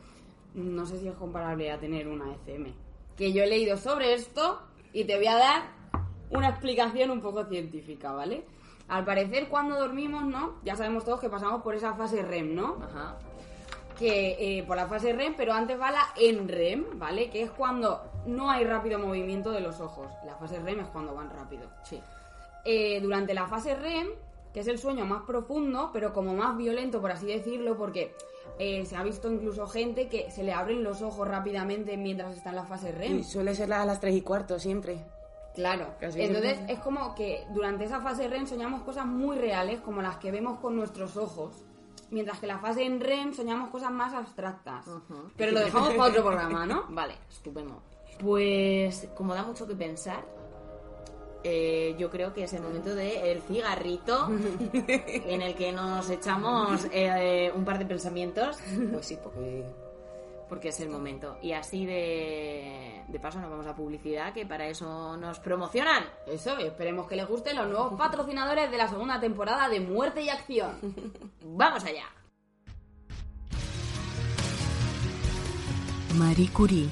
[0.55, 2.73] no sé si es comparable a tener una ECM.
[3.17, 4.61] Que yo he leído sobre esto
[4.93, 5.63] y te voy a dar
[6.31, 8.45] una explicación un poco científica, ¿vale?
[8.89, 10.55] Al parecer, cuando dormimos, ¿no?
[10.65, 12.79] Ya sabemos todos que pasamos por esa fase REM, ¿no?
[12.83, 13.19] Ajá.
[13.99, 17.31] que eh, por la fase REM, pero antes va la NREM, ¿vale?
[17.31, 20.07] Que es cuando no hay rápido movimiento de los ojos.
[20.25, 21.69] La fase REM es cuando van rápido.
[21.83, 22.01] Sí.
[22.65, 24.09] Eh, durante la fase REM,
[24.53, 28.15] que es el sueño más profundo, pero como más violento, por así decirlo, porque
[28.59, 32.51] eh, se ha visto incluso gente que se le abren los ojos rápidamente mientras está
[32.51, 33.19] en la fase REM.
[33.19, 35.05] Y suele ser a las tres y cuarto siempre.
[35.55, 35.87] Claro.
[36.01, 40.31] Entonces es como que durante esa fase REM soñamos cosas muy reales, como las que
[40.31, 41.65] vemos con nuestros ojos.
[42.11, 44.87] Mientras que la fase en REM soñamos cosas más abstractas.
[45.37, 46.85] Pero lo dejamos para otro programa, ¿no?
[46.91, 47.83] Vale, estupendo.
[48.19, 50.25] Pues como da mucho que pensar,
[51.45, 54.29] eh, yo creo que es el momento de el cigarrito
[54.73, 58.59] en el que nos echamos eh, un par de pensamientos,
[58.93, 59.65] Pues sí, porque
[60.49, 61.37] porque es el momento.
[61.43, 66.05] Y así de, de paso nos vamos a publicidad, que para eso nos promocionan.
[66.27, 70.23] Eso, y esperemos que les gusten los nuevos patrocinadores de la segunda temporada de Muerte
[70.23, 70.79] y Acción.
[71.45, 72.07] ¡Vamos allá!
[76.17, 76.89] Marie Curie,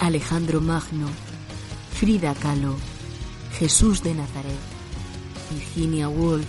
[0.00, 1.08] Alejandro Magno,
[1.92, 2.76] Frida Kahlo,
[3.58, 4.60] Jesús de Nazaret,
[5.50, 6.46] Virginia Woolf,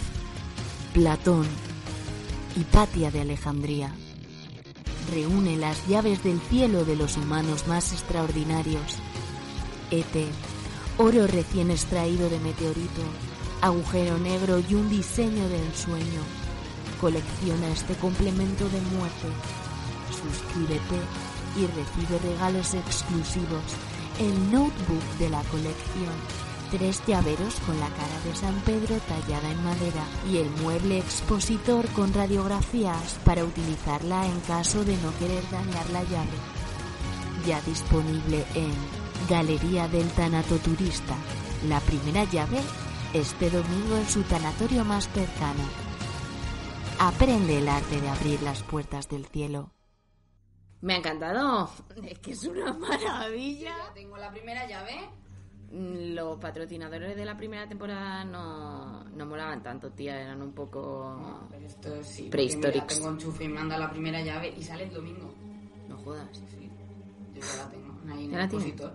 [0.94, 1.48] Platón,
[2.56, 3.92] Hipatia de Alejandría.
[5.12, 8.98] Reúne las llaves del cielo de los humanos más extraordinarios.
[9.90, 10.28] ET,
[11.00, 13.02] oro recién extraído de meteorito,
[13.62, 16.22] agujero negro y un diseño de ensueño.
[17.02, 19.28] Colecciona este complemento de muerte.
[20.12, 23.64] Suscríbete y recibe regalos exclusivos.
[24.20, 26.14] El notebook de la colección.
[26.72, 31.88] Tres llaveros con la cara de San Pedro tallada en madera y el mueble expositor
[31.90, 36.38] con radiografías para utilizarla en caso de no querer dañar la llave.
[37.48, 38.72] Ya disponible en
[39.28, 41.16] Galería del Tanatoturista.
[41.68, 42.60] La primera llave
[43.14, 45.64] este domingo en su tanatorio más cercano.
[47.00, 49.72] Aprende el arte de abrir las puertas del cielo.
[50.82, 51.70] Me ha encantado.
[52.04, 53.76] Es que es una maravilla.
[53.88, 55.10] Ya tengo la primera llave.
[55.72, 60.20] Los patrocinadores de la primera temporada no, no molaban tanto, tía.
[60.20, 61.48] Eran un poco...
[61.52, 62.30] Pero esto sí.
[62.30, 62.88] Prehistóricos.
[62.88, 65.32] mira, Tengo enchufe y manda la primera llave y sale el domingo.
[65.88, 66.28] No jodas.
[66.34, 66.72] Sí,
[67.34, 68.00] yo ya la tengo.
[68.12, 68.94] Ahí en ¿Ya el la.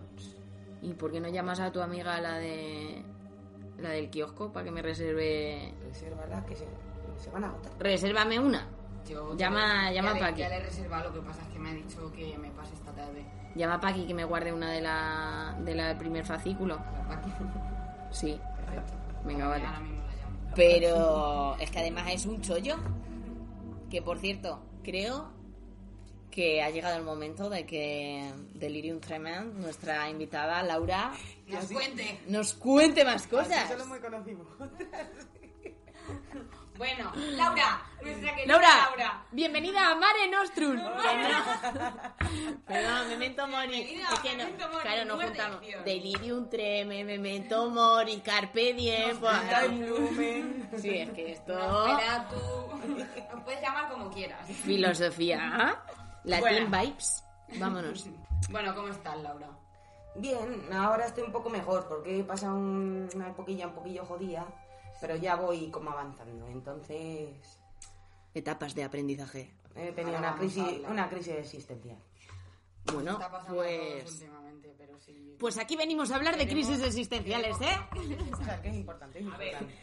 [0.83, 3.05] ¿Y por qué no llamas a tu amiga la de...
[3.79, 5.75] La del kiosco para que me reserve...
[5.87, 6.67] reservarlas que se,
[7.19, 7.73] se van a agotar.
[7.79, 8.69] Resérvame una.
[9.09, 10.41] Yo Llama- llama ya le- Paqui.
[10.41, 12.75] Ya le he reservado, lo que pasa es que me ha dicho que me pase
[12.75, 13.25] esta tarde.
[13.55, 16.79] Llama a Paqui que me guarde una de la de la del primer fascículo.
[17.09, 17.31] Paqui.
[18.11, 18.41] Sí.
[18.57, 18.93] Perfecto.
[19.25, 19.65] Venga, vale.
[19.67, 20.53] Ahora mismo la llamo.
[20.57, 22.77] Pero es que además es un chollo.
[23.91, 25.31] Que por cierto, creo
[26.31, 31.13] que ha llegado el momento de que Delirium Tremens, nuestra invitada Laura,
[31.47, 32.21] Nos cuente.
[32.27, 33.69] nos cuente más cosas.
[33.69, 34.45] Solo muy conocido.
[36.77, 39.23] Bueno, Laura, nuestra querida Laura, Laura.
[39.31, 40.77] bienvenida a Mare Nostrum.
[42.67, 43.69] Perdón, Memento Mori.
[43.85, 45.61] Bienvenida Es que no, Memento Mori, claro, nos juntamos.
[45.85, 49.19] Delirium Tremens, Memento Mori, Carpe Diem.
[49.21, 50.83] pues.
[50.83, 51.53] Sí, es que esto...
[51.87, 52.37] Espera, tú.
[53.33, 54.45] Nos puedes llamar como quieras.
[54.65, 55.81] Filosofía.
[56.25, 56.79] Latin Bueno.
[56.83, 57.25] Vibes.
[57.59, 58.07] Vámonos.
[58.51, 59.49] Bueno, ¿cómo estás, Laura?
[60.17, 64.47] Bien, ahora estoy un poco mejor porque he pasado un- una poquilla un poquillo jodida,
[65.05, 66.49] pero ya voy como avanzando.
[66.49, 67.61] Entonces
[68.33, 69.53] Etapas de aprendizaje.
[69.77, 71.99] he tenido una a crisis, una crisis existencial.
[72.91, 74.11] Bueno, a pues...
[74.11, 75.37] últimamente, pero sí.
[75.39, 77.77] Pues aquí venimos a hablar de crisis existenciales, ¿eh?
[78.33, 79.75] O sea, que es importante, es importante.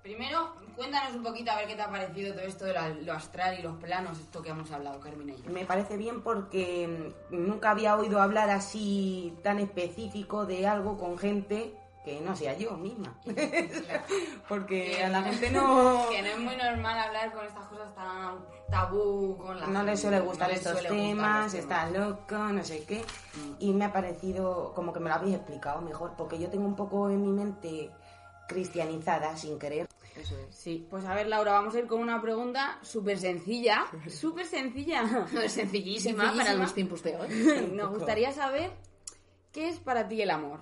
[0.00, 3.12] Primero, cuéntanos un poquito a ver qué te ha parecido todo esto de la- lo
[3.14, 5.50] astral y los planos, esto que hemos hablado, Carmina y yo.
[5.50, 11.18] Me parece bien porque mm, nunca había oído hablar así tan específico de algo con
[11.18, 11.74] gente
[12.08, 13.14] que no sea yo misma.
[14.48, 18.38] porque a la gente no, Que no es muy normal hablar con estas cosas tan
[18.70, 22.08] tabú con la no gente, le suele gustar no estos suele temas, los está temas.
[22.08, 23.04] loco, no sé qué.
[23.58, 26.76] Y me ha parecido como que me lo habéis explicado mejor, porque yo tengo un
[26.76, 27.90] poco en mi mente
[28.48, 29.86] cristianizada sin querer.
[30.16, 30.54] Eso es.
[30.54, 33.84] Sí, pues a ver, Laura, vamos a ir con una pregunta súper sencilla.
[34.08, 35.26] Súper sencilla.
[35.42, 36.64] Es sencillísima, para Sencillísima.
[36.64, 37.70] los tiempos de hoy.
[37.72, 38.70] Nos gustaría saber
[39.52, 40.60] qué es para ti el amor.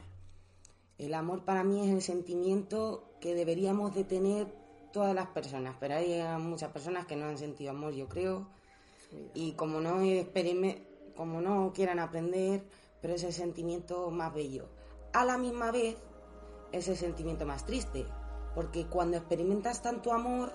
[0.99, 4.47] El amor para mí es el sentimiento que deberíamos de tener
[4.93, 8.49] todas las personas, pero hay eh, muchas personas que no han sentido amor, yo creo,
[9.35, 10.01] y como no
[11.15, 12.65] como no quieran aprender,
[13.01, 14.69] pero es el sentimiento más bello.
[15.13, 15.97] A la misma vez
[16.73, 18.07] es el sentimiento más triste,
[18.55, 20.55] porque cuando experimentas tanto amor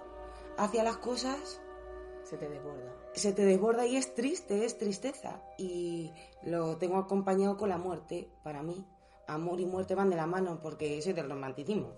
[0.57, 1.61] hacia las cosas,
[2.23, 2.95] Se te desborda.
[3.13, 5.41] se te desborda y es triste, es tristeza.
[5.57, 6.11] Y
[6.43, 8.85] lo tengo acompañado con la muerte, para mí.
[9.31, 11.93] Amor y muerte van de la mano porque soy del romanticismo.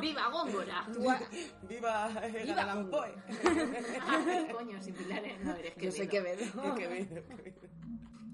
[0.00, 0.86] ¡Viva Góngora!
[1.68, 3.12] ¡Viva el Allan Poe!
[4.52, 6.38] Coño, sin pilares no eres que Yo sé que veo.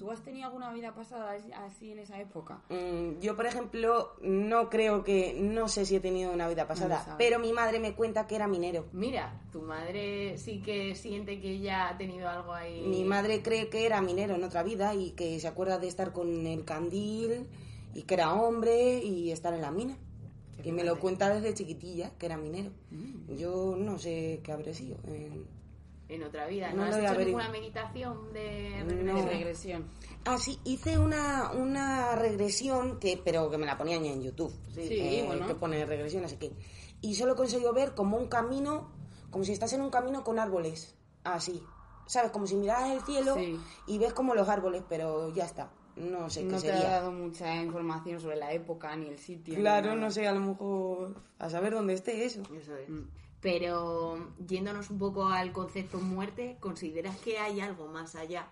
[0.05, 2.61] ¿Tú has tenido alguna vida pasada así en esa época?
[2.69, 7.15] Mm, Yo, por ejemplo, no creo que, no sé si he tenido una vida pasada,
[7.17, 8.85] pero mi madre me cuenta que era minero.
[8.93, 12.83] Mira, tu madre sí que siente que ella ha tenido algo ahí.
[12.87, 16.13] Mi madre cree que era minero en otra vida y que se acuerda de estar
[16.13, 17.47] con el candil
[17.95, 19.97] y que era hombre y estar en la mina.
[20.63, 22.73] Y me lo cuenta desde chiquitilla, que era minero.
[22.91, 23.37] Mm.
[23.37, 24.99] Yo no sé qué habré sido.
[25.07, 25.31] eh.
[26.09, 26.71] En otra vida.
[26.73, 29.15] No ¿No, has hecho ninguna meditación de No.
[29.15, 29.87] De regresión.
[30.27, 34.53] Ah, sí, hice una, una regresión, que pero que me la ponían en YouTube.
[34.75, 35.47] Sí, bueno.
[35.47, 36.53] Que pone regresión, así que...
[37.01, 38.91] Y solo conseguí ver como un camino,
[39.31, 40.95] como si estás en un camino con árboles.
[41.25, 41.63] Así.
[42.07, 42.31] ¿Sabes?
[42.33, 43.59] Como si miraras el cielo Sí.
[43.87, 45.71] y ves como los árboles, pero ya está.
[45.97, 46.91] No sé No qué te ha sería.
[46.91, 49.55] dado mucha información sobre la época ni el sitio.
[49.55, 52.43] Claro, no sé, a lo mejor a saber dónde esté eso.
[52.55, 52.89] Eso es.
[52.89, 53.05] Mm.
[53.45, 58.49] Pero yéndonos un poco al concepto muerte, ¿consideras que hay algo más allá?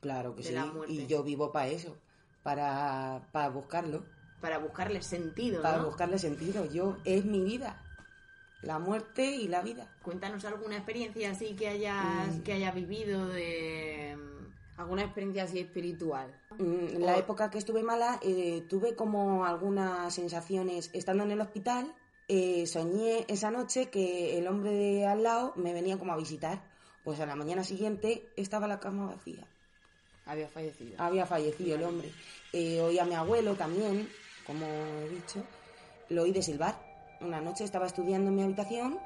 [0.00, 0.54] Claro que De sí.
[0.54, 0.92] la muerte.
[0.92, 1.96] Y yo vivo para eso,
[2.42, 4.04] para, para buscarlo,
[4.42, 5.86] Para buscarle sentido, para ¿no?
[5.86, 6.66] buscarle sentido.
[6.70, 7.82] Yo es mi vida,
[8.60, 9.96] la muerte y la vida.
[10.02, 12.40] Cuéntanos alguna experiencia así que hayas, Mm.
[12.42, 14.16] que hayas vivido de...
[14.76, 16.32] ¿Alguna experiencia así espiritual?
[16.58, 21.40] Mm, En la época que estuve mala, eh, tuve como algunas sensaciones estando en el
[21.40, 21.92] hospital.
[22.28, 26.62] Eh, soñé esa noche que el hombre de al lado me venía como a visitar.
[27.02, 29.46] Pues a la mañana siguiente estaba la cama vacía.
[30.26, 30.94] Había fallecido.
[30.98, 32.12] Había fallecido el hombre.
[32.52, 34.08] Eh, oí a mi abuelo también,
[34.46, 35.42] como he dicho.
[36.10, 36.78] Lo oí de silbar.
[37.22, 38.98] Una noche estaba estudiando en mi habitación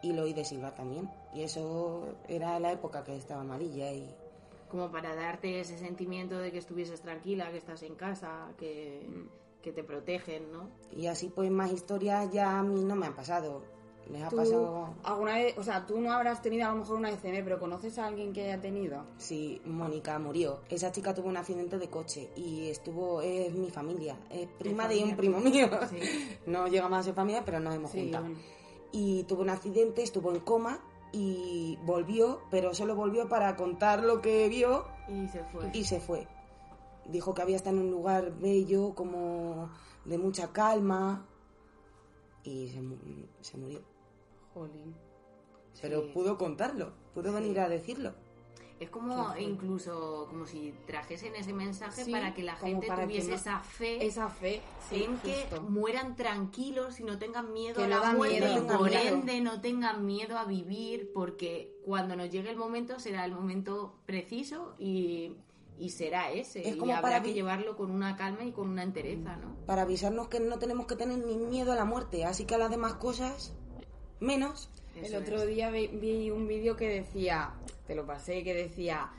[0.00, 1.10] y lo oí de silbar también.
[1.34, 4.14] Y eso era la época que estaba amarilla y...
[4.68, 9.08] como para darte ese sentimiento de que estuvieses tranquila, que estás en casa, que,
[9.62, 10.68] que te protegen, ¿no?
[10.92, 13.62] Y así pues más historias ya a mí no me han pasado.
[14.10, 14.94] Les ha ¿Tú pasado...
[15.04, 17.96] alguna vez, o sea, tú no habrás tenido a lo mejor una ECM, pero conoces
[17.98, 19.04] a alguien que haya tenido?
[19.18, 20.60] Sí, Mónica murió.
[20.68, 23.22] Esa chica tuvo un accidente de coche y estuvo...
[23.22, 24.16] Es mi familia.
[24.30, 25.68] Es prima de, un primo mío.
[25.90, 25.98] Sí.
[26.46, 28.24] No llegamos a ser familia, pero nos hemos Sí, juntado.
[28.24, 28.40] bueno.
[28.90, 30.80] y tuvo un accidente, estuvo en coma
[31.12, 35.70] y volvió, pero solo volvió para contar lo que vio Y se fue.
[35.72, 36.26] y se fue.
[37.10, 39.70] Dijo que había estado en un lugar bello, como
[40.04, 41.26] de mucha calma
[42.44, 42.96] y se, mu-
[43.40, 43.80] se murió.
[44.54, 44.94] Jolín.
[45.80, 46.10] Pero Sí.
[46.12, 48.12] pudo contarlo, pudo venir a decirlo.
[48.80, 53.34] Es como incluso como si trajesen ese mensaje Sí, para que la gente tuviese no-
[53.36, 57.88] esa fe Esa fe, sí, en que mueran tranquilos y no tengan miedo Que a
[57.88, 62.30] la da muerte miedo, y por ende no tengan miedo a vivir porque cuando nos
[62.30, 65.34] llegue el momento será el momento preciso y,
[65.80, 68.68] y será ese Es y como habrá para que llevarlo con una calma y con
[68.68, 69.56] una entereza, ¿no?
[69.66, 72.58] Para avisarnos que no tenemos que tener ni miedo a la muerte, así que a
[72.58, 73.54] las demás cosas,
[74.20, 74.68] menos.
[74.94, 75.48] El otro es.
[75.48, 77.54] día vi, vi un vídeo que decía,
[77.86, 79.10] te lo pasé, que decía,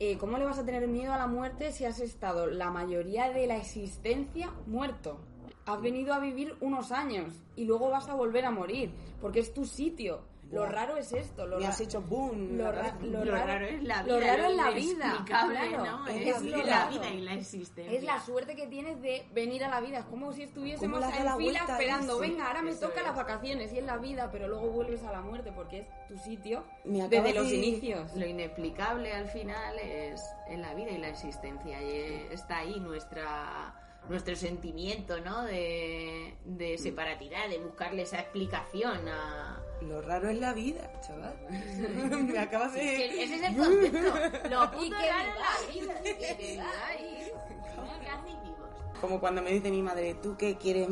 [0.00, 3.30] eh, ¿cómo le vas a tener miedo a la muerte si has estado la mayoría
[3.30, 5.20] de la existencia muerto?
[5.66, 9.54] Has venido a vivir unos años y luego vas a volver a morir, porque es
[9.54, 10.22] tu sitio.
[10.50, 11.46] Lo raro es esto.
[11.46, 12.56] Lo, Me has hecho boom.
[12.56, 13.04] lo, la ra- cabeza.
[13.06, 14.06] lo Lo raro, raro es la vida.
[14.14, 15.24] lo raro es la vida.
[15.26, 15.84] claro.
[15.84, 16.06] ¿no?
[16.08, 17.10] Es Es, la la vida.
[17.10, 17.92] y la existencia.
[17.98, 19.98] Es la suerte que tienes de venir a la vida.
[19.98, 22.12] Es como si estuviésemos ¿Cómo le has en fila vuelta esperando.
[22.12, 22.18] eso?
[22.20, 23.06] Venga, ahora me Eso toca es.
[23.06, 26.16] las vacaciones y es la vida, pero luego vuelves a la muerte porque es tu
[26.18, 28.14] sitio Me desde los inicios.
[28.14, 31.82] Lo inexplicable al final es, es la vida y la existencia.
[31.82, 33.74] Y eh, está ahí nuestra
[34.08, 35.44] nuestro sentimiento, ¿no?
[35.44, 39.62] De, de separatidad, de buscarle esa explicación a...
[39.82, 41.36] Lo raro es la vida, chaval.
[42.26, 42.80] Me acabas de...
[42.80, 44.48] Que Ese es el concepto.
[44.50, 46.00] Lo Y puto qué raro es la vida.
[46.02, 48.70] Que y- ¿Qué hacéis vivos?
[49.00, 50.88] Como cuando me dice mi madre, ¿tú qué quieres,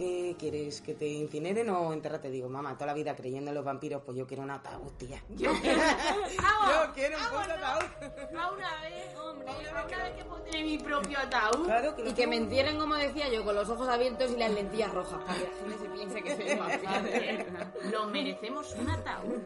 [0.00, 0.80] qué quieres?
[0.80, 2.30] ¿Que te incineren o enterrarte?
[2.30, 5.22] Digo, mamá, toda la vida creyendo en los vampiros, pues yo quiero un ataúd, tía.
[5.28, 5.78] Yo quiero...
[5.82, 8.36] Yo un puto ataúd.
[8.38, 11.64] A una vez, hombre, a una vez que pondré mi propio ataúd.
[11.66, 12.44] Claro que lo Y que me tengo.
[12.48, 15.50] entierren, como decía yo, con los ojos abiertos y las lentillas rojas, para que la
[15.50, 17.90] gente se piense que soy vampiro.
[17.90, 19.42] Lo merecemos un ataúd.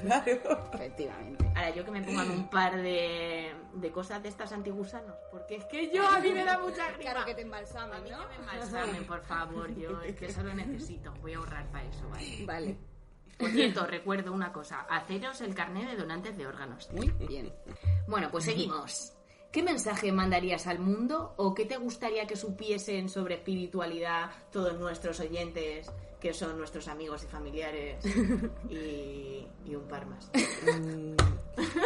[0.00, 0.68] Claro.
[0.74, 1.44] Efectivamente.
[1.54, 5.64] Ahora, yo que me pongan un par de, de cosas de estas antigusanos, porque es
[5.66, 7.10] que yo a mí me da mucha grima.
[7.12, 8.18] Claro que te A embalsamen, mí ¿no?
[8.28, 11.88] que me embalsamen, por favor, yo es que eso lo necesito, voy a ahorrar para
[11.88, 12.44] eso, ¿vale?
[12.46, 12.76] Vale.
[13.38, 16.90] Por cierto, recuerdo una cosa, haceros el carnet de donantes de órganos.
[16.92, 17.52] Muy bien.
[18.08, 19.12] Bueno, pues seguimos.
[19.52, 25.20] ¿Qué mensaje mandarías al mundo o qué te gustaría que supiesen sobre espiritualidad todos nuestros
[25.20, 25.90] oyentes,
[26.20, 28.04] que son nuestros amigos y familiares
[28.68, 30.30] y, y un par más?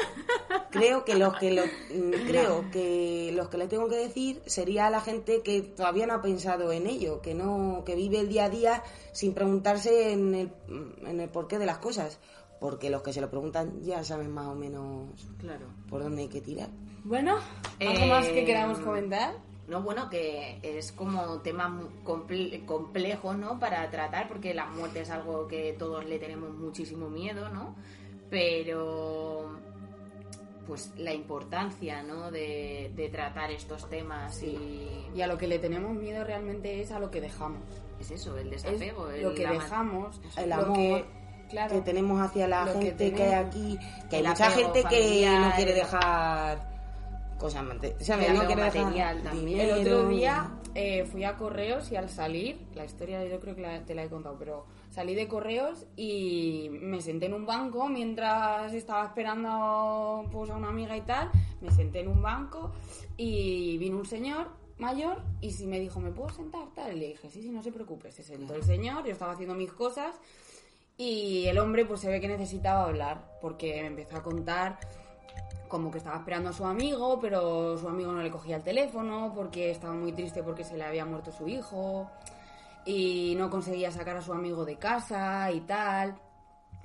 [0.75, 4.41] Mm, creo que los que lo, mm, creo que los que le tengo que decir
[4.47, 8.21] sería a la gente que todavía no ha pensado en ello, que no que vive
[8.21, 10.51] el día a día sin preguntarse en el,
[11.07, 12.19] en el porqué de las cosas,
[12.61, 15.09] porque los que se lo preguntan ya saben más o menos
[15.39, 15.67] Claro.
[15.89, 16.69] por dónde hay que tirar.
[17.05, 17.37] Bueno,
[17.81, 19.35] ¿algo Eh, más que queramos comentar?
[19.69, 23.59] No, bueno, que es como tema mu- comple- complejo, ¿no?
[23.59, 27.75] Para tratar, porque la muerte es algo que todos le tenemos muchísimo miedo, ¿no?
[28.31, 29.51] Pero,
[30.67, 32.31] pues la importancia, ¿no?
[32.31, 34.89] De, de tratar estos temas y...
[35.15, 37.63] Y a lo que le tenemos miedo realmente es a lo que dejamos.
[38.01, 39.09] Es eso, el Es desapego.
[39.11, 41.05] el- lo que la- dejamos, El amor que,
[41.51, 45.27] claro, que tenemos hacia la que gente que, hay aquí, que hay mucha gente que
[45.41, 46.73] no quiere dejar
[47.39, 47.63] cosas.
[47.63, 47.67] El
[48.35, 49.61] no quiere dejar material también.
[49.61, 53.61] El otro día eh, fui a correos y al salir, la historia yo creo que
[53.63, 57.89] la- te la he contado, pero salí de correos y me senté en un banco
[57.89, 61.31] mientras estaba esperando pues, a una amiga y tal.
[61.61, 62.73] Me senté en un banco
[63.17, 66.69] y vino un señor mayor y si me dijo, ¿me puedo sentar?
[66.75, 68.13] Tal, y le dije, sí, sí, no se preocupe.
[68.13, 70.15] Se sentó el señor, yo estaba haciendo mis cosas
[70.99, 74.79] y el hombre pues se ve que necesitaba hablar porque me empezó a contar
[75.69, 79.33] como que estaba esperando a su amigo, pero su amigo no le cogía el teléfono
[79.35, 82.11] porque estaba muy triste porque se le había muerto su hijo
[82.85, 86.17] y no conseguía sacar a su amigo de casa y tal.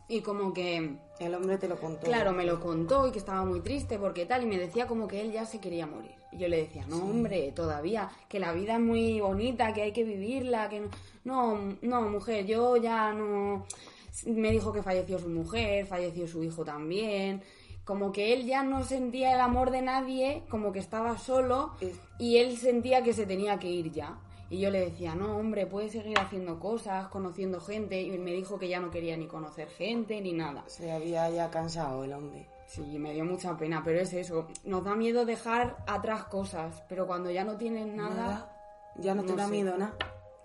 [0.09, 2.05] Y como que, El hombre te lo contó.
[2.05, 5.07] claro, me lo contó y que estaba muy triste porque tal, y me decía como
[5.07, 6.15] que él ya se quería morir.
[6.31, 9.91] Y yo le decía, no, hombre, todavía, que la vida es muy bonita, que hay
[9.91, 10.89] que vivirla, que no,
[11.57, 13.65] no, no, mujer, yo ya no...
[14.25, 17.43] Me dijo que falleció su mujer, falleció su hijo también,
[17.87, 21.71] como que él ya no sentía el amor de nadie, como que estaba solo
[22.19, 24.17] y él sentía que se tenía que ir ya.
[24.49, 27.99] Y yo le decía, no, hombre, puedes seguir haciendo cosas, conociendo gente.
[28.01, 30.63] Y me dijo que ya no quería ni conocer gente ni nada.
[30.67, 32.47] Se había ya cansado el hombre.
[32.65, 34.47] Sí, me dio mucha pena, pero es eso.
[34.63, 38.53] Nos da miedo dejar atrás cosas, pero cuando ya no tienes nada, Nada.
[38.97, 39.51] Ya no te no da sé.
[39.51, 39.93] miedo nada.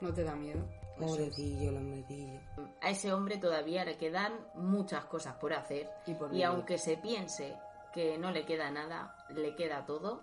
[0.00, 0.60] no te da miedo.
[0.98, 2.38] Pobrecillo, el hombrecillo.
[2.80, 5.88] A ese hombre todavía le quedan muchas cosas por hacer.
[6.06, 6.44] Y por y vivir.
[6.46, 7.56] aunque se piense
[7.92, 10.22] que no le queda nada, le queda todo.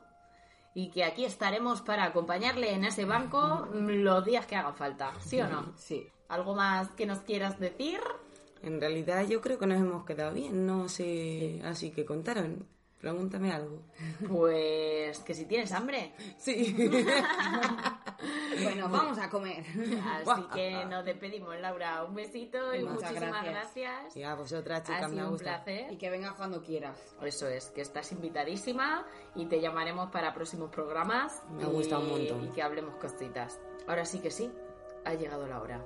[0.80, 5.12] Y que aquí estaremos para acompañarle en ese banco los días que hagan falta.
[5.20, 5.74] ¿Sí o no?
[5.76, 6.08] Sí.
[6.30, 8.00] ¿Algo más que nos quieras decir?
[8.64, 12.66] En realidad yo creo que nos hemos quedado bien, no sé, así que contaron.
[13.00, 13.82] Pregúntame algo.
[14.28, 16.14] Pues que si tienes hambre.
[16.38, 16.76] Sí.
[18.62, 19.64] Bueno, vamos a comer.
[20.26, 22.04] Así que nos despedimos, Laura.
[22.04, 23.94] Un besito y Muchas muchísimas gracias.
[23.94, 24.18] gracias.
[24.18, 25.64] y a vosotras, chicas, me sido ha un gustado.
[25.64, 25.94] placer.
[25.94, 27.16] Y que vengas cuando quieras.
[27.22, 31.42] Eso es, que estás invitadísima y te llamaremos para próximos programas.
[31.52, 32.44] Me ha gustado un montón.
[32.44, 33.58] Y que hablemos cositas.
[33.88, 34.52] Ahora sí que sí,
[35.06, 35.86] ha llegado la hora.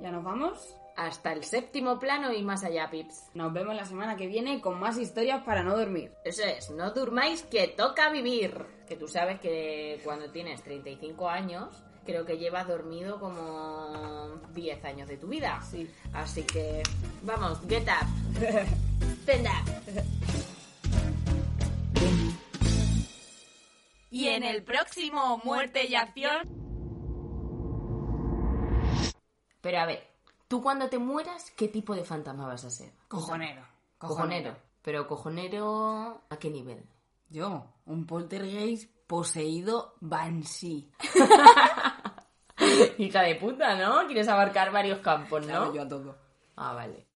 [0.00, 0.76] ¿Ya nos vamos?
[0.98, 3.30] Hasta el séptimo plano y más allá, Pips.
[3.34, 6.10] Nos vemos la semana que viene con más historias para no dormir.
[6.24, 8.66] Eso es, no durmáis que toca vivir.
[8.88, 11.68] Que tú sabes que cuando tienes 35 años,
[12.04, 15.62] creo que llevas dormido como 10 años de tu vida.
[15.62, 15.88] Sí.
[16.12, 16.82] Así que,
[17.22, 18.08] vamos, get up.
[19.22, 20.02] Stand up.
[24.10, 26.42] Y en el próximo Muerte y Acción.
[29.60, 30.07] Pero a ver,
[30.48, 32.90] Tú cuando te mueras, ¿qué tipo de fantasma vas a ser?
[33.08, 33.62] Cojonero.
[33.98, 34.56] Cojonero.
[34.80, 36.88] Pero cojonero, ¿a qué nivel?
[37.28, 40.90] Yo, un poltergeist poseído Banshee.
[42.98, 44.06] Hija de puta, ¿no?
[44.06, 45.48] Quieres abarcar varios campos, ¿no?
[45.48, 46.16] Claro, yo a todo.
[46.56, 47.07] Ah, vale.